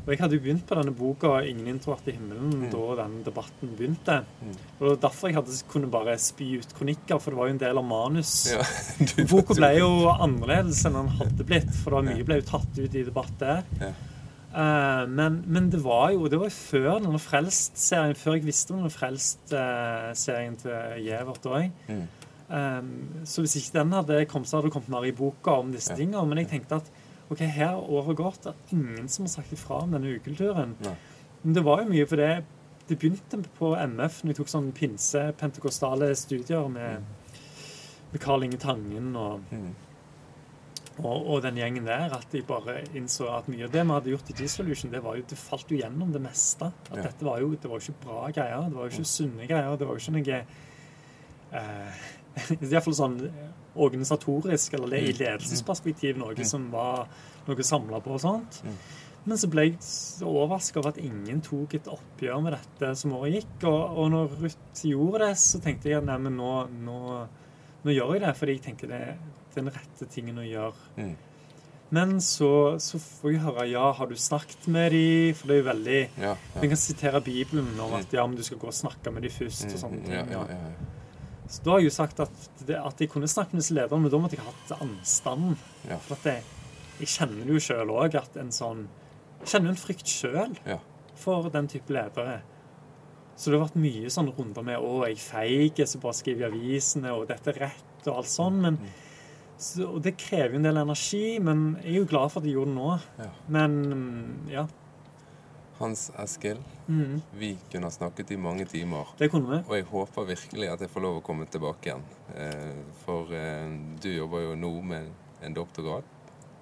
Og 0.00 0.14
Jeg 0.14 0.20
hadde 0.22 0.38
jo 0.38 0.42
begynt 0.42 0.62
på 0.66 0.76
denne 0.78 0.92
boka 0.96 1.28
'Ingen 1.44 1.66
introvert 1.74 2.08
i 2.08 2.14
himmelen' 2.16 2.54
mm. 2.64 2.68
da 2.72 2.84
den 3.02 3.16
debatten 3.22 3.74
begynte. 3.76 4.16
Mm. 4.40 4.54
Og 4.80 5.00
derfor 5.02 5.28
jeg 5.28 5.36
hadde, 5.36 5.58
kunne 5.68 5.90
bare 5.92 6.16
spy 6.18 6.58
ut 6.58 6.74
kronikker, 6.74 7.18
for 7.20 7.30
det 7.30 7.38
var 7.38 7.50
jo 7.50 7.54
en 7.54 7.60
del 7.60 7.78
av 7.78 7.84
manus. 7.84 8.32
Ja, 8.50 8.64
Boka 9.30 9.54
ble 9.54 9.74
jo 9.76 9.90
annerledes 10.10 10.84
enn 10.88 10.96
den 10.96 11.12
hadde 11.20 11.46
blitt, 11.46 11.74
for 11.82 11.92
det 11.92 11.98
var 11.98 12.08
mye 12.08 12.26
ble 12.26 12.40
jo 12.40 12.48
tatt 12.48 12.80
ut 12.80 12.94
i 12.94 13.04
debatt 13.04 13.36
der. 13.38 13.62
Ja. 13.80 13.92
Uh, 14.50 15.06
men, 15.06 15.44
men, 15.46 15.68
det 15.70 15.78
var 15.84 16.08
jo 16.10 16.26
det 16.26 16.40
var 16.40 16.48
jo 16.48 16.56
før 16.56 16.88
denne 16.98 17.20
Frelst-serien, 17.22 18.16
før 18.18 18.34
jeg 18.34 18.48
visste 18.48 18.74
om 18.74 18.80
denne 18.80 18.90
Frelst-serien 18.90 20.56
til 20.58 21.04
Gjevert 21.04 21.46
òg. 21.46 21.68
Mm. 21.86 22.08
Um, 22.50 22.90
så 23.24 23.44
hvis 23.44 23.56
ikke 23.60 23.78
den 23.78 23.92
hadde 23.94 24.24
kommet, 24.30 24.50
så 24.50 24.58
hadde 24.58 24.68
det 24.68 24.74
kommet 24.74 24.92
mer 24.92 25.06
i 25.06 25.14
boka 25.14 25.60
om 25.62 25.70
disse 25.74 25.94
ja. 25.94 25.98
tingene. 26.00 26.24
Men 26.28 26.42
jeg 26.42 26.50
tenkte 26.54 26.80
at 26.80 26.90
ok, 27.30 27.44
her 27.44 27.76
har 27.76 27.90
året 27.98 28.18
gått. 28.18 28.42
Det 28.44 28.54
er 28.54 28.78
ingen 28.78 29.10
som 29.12 29.28
har 29.28 29.34
sagt 29.36 29.52
ifra 29.54 29.84
om 29.84 29.94
denne 29.94 30.16
ukulturen. 30.18 30.74
Ja. 30.84 30.96
Men 31.42 31.56
det 31.56 31.64
var 31.64 31.84
jo 31.84 31.92
mye 31.92 32.08
for 32.08 32.20
det 32.20 32.32
Det 32.90 32.98
begynte 32.98 33.38
på 33.54 33.68
MF 33.78 34.16
når 34.24 34.32
jeg 34.32 34.36
tok 34.40 34.48
sånn 34.50 34.72
pinse-pentekostale 34.74 36.08
studier 36.18 36.64
med, 36.66 37.04
mm. 37.04 37.36
med 38.10 38.22
Karl 38.24 38.42
Inge 38.42 38.58
Tangen 38.58 39.12
og 39.14 39.44
mm 39.52 39.68
og, 41.04 41.26
og, 41.26 41.36
den 41.44 41.58
gjengen 41.60 41.86
der, 41.88 42.12
at 42.12 42.26
de 42.32 42.42
bare 42.44 42.80
innså 42.98 43.28
at 43.32 43.48
mye 43.50 43.66
av 43.66 43.74
det 43.74 43.84
vi 43.84 43.94
hadde 43.94 44.12
gjort 44.12 44.32
i 44.32 44.36
G-Solution, 44.40 44.92
det, 44.92 45.02
det 45.30 45.38
falt 45.38 45.70
jo 45.72 45.78
gjennom 45.80 46.12
det 46.12 46.22
meste. 46.22 46.70
At 46.90 46.98
ja. 46.98 47.04
dette 47.08 47.26
var 47.26 47.40
jo, 47.42 47.52
det 47.54 47.70
var 47.70 47.80
jo 47.80 47.88
ikke 47.88 48.06
bra 48.06 48.24
greier. 48.34 48.66
Det 48.68 48.78
var 48.78 48.88
jo 48.88 48.94
ikke 48.94 49.12
sunne 49.12 49.48
greier. 49.48 49.76
Det 49.80 49.88
var 49.88 49.96
jo 49.96 50.02
ikke 50.04 50.16
noe 50.16 50.40
eh, 51.60 52.02
Iallfall 52.70 52.96
sånn 52.96 53.18
organisatorisk, 53.80 54.74
eller 54.78 54.96
det, 54.96 55.02
i 55.04 55.12
mm. 55.12 55.20
ledelsesperspektiv, 55.20 56.18
noe 56.20 56.34
mm. 56.36 56.48
som 56.48 56.66
var 56.72 57.06
noe 57.46 57.66
samla 57.66 58.02
på 58.04 58.16
og 58.16 58.22
sånt. 58.22 58.60
Mm. 58.66 58.76
Men 59.28 59.40
så 59.40 59.50
ble 59.52 59.66
jeg 59.66 59.80
overraska 60.24 60.80
over 60.80 60.94
at 60.94 61.00
ingen 61.02 61.42
tok 61.44 61.76
et 61.76 61.88
oppgjør 61.92 62.40
med 62.44 62.54
dette 62.56 62.92
som 62.96 63.12
året 63.18 63.40
gikk. 63.40 63.66
Og, 63.68 63.98
og 64.00 64.12
når 64.14 64.36
Ruth 64.38 64.84
gjorde 64.88 65.26
det, 65.26 65.34
så 65.42 65.60
tenkte 65.60 65.90
jeg 65.90 66.00
at 66.00 66.06
nei, 66.08 66.16
men 66.24 66.38
nå, 66.40 66.52
nå, 66.86 67.00
nå 67.84 67.96
gjør 67.96 68.14
jeg 68.16 68.24
det. 68.24 68.36
Fordi 68.38 68.54
jeg 68.56 68.64
tenker 68.70 68.92
det, 68.94 69.02
er 69.10 69.58
den 69.58 69.68
rette 69.74 70.08
tingen 70.10 70.40
å 70.40 70.46
gjøre. 70.46 70.94
Mm. 70.96 71.18
Men 71.90 72.20
så, 72.22 72.78
så, 72.78 73.00
får 73.02 73.32
jeg 73.32 73.42
høre 73.42 73.66
ja, 73.66 73.88
har 73.98 74.06
du 74.06 74.14
snakket 74.14 74.68
med 74.70 74.92
dem? 74.94 75.34
For 75.36 75.50
det 75.50 75.56
er 75.56 75.60
jo 75.60 75.66
veldig 75.66 76.00
ja, 76.22 76.34
ja. 76.38 76.62
kan 76.62 76.78
sitere 76.78 77.20
Bibelen 77.26 77.72
om 77.82 77.96
at 77.98 78.14
ja, 78.14 78.24
men 78.30 78.38
du 78.38 78.44
skal 78.46 78.60
gå 78.62 78.70
og 78.70 78.76
snakke 78.76 79.12
med 79.12 79.26
dem 79.26 79.34
først. 79.34 79.66
og 79.74 79.82
sånne 79.82 80.00
ja, 80.06 80.22
ting. 80.22 80.36
Ja, 80.36 80.44
så 81.50 81.64
da 81.66 81.72
har 81.72 81.82
jeg 81.82 81.90
jo 81.90 81.96
sagt 81.96 82.20
at, 82.22 82.46
det, 82.62 82.76
at 82.78 83.00
jeg 83.02 83.10
kunne 83.10 83.28
snakke 83.30 83.56
med 83.56 83.64
disse 83.64 83.74
lederne, 83.74 84.04
men 84.04 84.12
da 84.12 84.20
måtte 84.22 84.38
jeg 84.38 84.44
ha 84.44 84.52
hatt 84.54 84.84
anstanden. 84.84 85.56
For 86.06 86.14
at 86.14 86.28
jeg, 86.30 86.44
jeg 87.00 87.10
kjenner 87.16 87.50
jo 87.50 87.62
sjøl 87.64 87.90
òg, 87.96 88.14
at 88.20 88.38
en 88.38 88.52
sånn 88.54 88.86
Jeg 89.40 89.54
kjenner 89.54 89.72
en 89.72 89.80
frykt 89.80 90.10
sjøl 90.10 90.56
for 91.16 91.48
den 91.52 91.68
type 91.72 91.92
ledere. 91.96 92.42
Så 93.34 93.48
det 93.48 93.56
har 93.56 93.70
vært 93.70 93.78
mye 93.80 94.10
sånn 94.12 94.28
runder 94.36 94.64
med 94.66 94.76
'Å, 94.78 95.06
jeg 95.08 95.22
feig, 95.24 95.80
så 95.88 96.00
bare 96.02 96.18
skriver 96.18 96.44
i 96.44 96.50
avisene', 96.50 97.14
og 97.16 97.26
'dette 97.26 97.54
er 97.54 97.60
rett', 97.64 98.04
og 98.06 98.18
alt 98.20 98.28
sånn. 98.28 98.60
Men 98.60 98.76
mm. 98.76 98.90
Så, 99.60 99.84
og 99.84 100.00
det 100.00 100.14
krever 100.16 100.54
jo 100.54 100.60
en 100.60 100.64
del 100.64 100.80
energi, 100.80 101.24
men 101.44 101.74
jeg 101.82 101.90
er 101.92 101.98
jo 101.98 102.08
glad 102.08 102.32
for 102.32 102.40
at 102.40 102.46
jeg 102.48 102.54
gjorde 102.56 102.70
det 102.70 102.78
nå. 102.78 102.92
Ja. 103.20 103.30
Men 103.52 103.74
ja. 104.48 104.62
Hans 105.80 106.10
Eskil, 106.20 106.58
mm. 106.86 107.20
vi 107.40 107.54
kunne 107.72 107.88
ha 107.88 107.94
snakket 107.94 108.30
i 108.30 108.36
mange 108.36 108.66
timer. 108.68 109.08
Det 109.18 109.30
kunne 109.32 109.48
vi. 109.48 109.60
Og 109.64 109.78
jeg 109.78 109.86
håper 109.88 110.26
virkelig 110.28 110.68
at 110.68 110.84
jeg 110.84 110.92
får 110.92 111.04
lov 111.06 111.20
å 111.20 111.24
komme 111.24 111.46
tilbake 111.48 111.88
igjen. 111.88 112.04
Eh, 112.36 112.82
for 113.06 113.32
eh, 113.32 113.72
du 113.96 114.10
jobber 114.12 114.44
jo 114.44 114.58
nå 114.60 114.74
med 114.92 115.08
en 115.40 115.56
doktorgrad. 115.56 116.04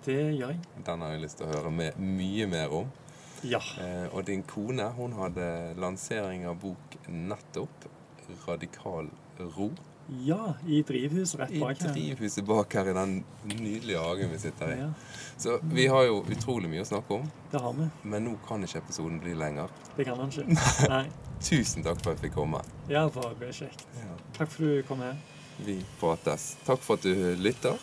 Det 0.07 0.15
gjør 0.15 0.53
jeg. 0.53 0.63
Den 0.87 1.03
har 1.03 1.17
jeg 1.17 1.25
lyst 1.25 1.41
til 1.41 1.49
å 1.49 1.51
høre 1.51 1.75
med, 1.75 1.99
mye 1.99 2.47
mer 2.47 2.79
om. 2.79 2.95
Ja. 3.43 3.59
Eh, 3.83 4.07
og 4.13 4.23
din 4.31 4.47
kone 4.47 4.87
hun 4.95 5.19
hadde 5.19 5.49
lansering 5.83 6.47
av 6.47 6.63
bok 6.63 6.99
nettopp. 7.11 7.91
'Radikal 8.29 9.09
ro'. 9.57 9.73
Ja, 10.09 10.55
i 10.67 10.83
drivhuset 10.83 11.41
rett 11.41 11.61
bak 11.61 11.81
her. 11.83 11.91
I 11.91 11.93
drivhuset 11.93 12.45
bak 12.49 12.75
her 12.75 12.89
i 12.89 12.95
den 12.97 13.25
nydelige 13.45 13.99
hagen 14.01 14.31
vi 14.33 14.39
sitter 14.39 14.73
i. 14.73 14.79
Ja. 14.81 14.91
Så 15.37 15.59
vi 15.63 15.87
har 15.87 16.07
jo 16.09 16.23
utrolig 16.25 16.71
mye 16.73 16.81
å 16.81 16.89
snakke 16.89 17.19
om. 17.19 17.27
Det 17.53 17.61
har 17.61 17.75
vi. 17.77 17.89
Men 18.09 18.25
nå 18.25 18.37
kan 18.49 18.65
ikke 18.65 18.81
episoden 18.81 19.21
bli 19.21 19.35
lenger. 19.37 19.69
Det 19.97 20.09
kan 20.09 20.19
den 20.23 20.33
ikke. 20.33 20.89
Nei. 20.89 21.05
Tusen 21.45 21.85
takk 21.85 22.01
for 22.01 22.15
at 22.15 22.23
jeg 22.23 22.31
fikk 22.31 22.39
komme. 22.41 22.63
Ja, 22.89 23.05
var 23.13 23.37
kjekt. 23.53 23.85
Ja. 24.01 24.17
Takk 24.39 24.49
for 24.55 24.65
at 24.65 24.81
du 24.81 24.89
kom 24.89 25.05
her. 25.05 25.21
Vi 25.67 25.77
prates. 26.01 26.51
Takk 26.65 26.83
for 26.87 26.97
at 26.97 27.05
du 27.05 27.37
lytter. 27.39 27.77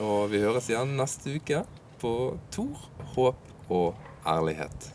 Og 0.00 0.30
vi 0.32 0.44
høres 0.44 0.68
igjen 0.70 0.96
neste 1.00 1.36
uke 1.40 1.64
på 2.00 2.14
Tor, 2.52 2.86
håp 3.16 3.72
og 3.72 3.96
ærlighet. 4.28 4.92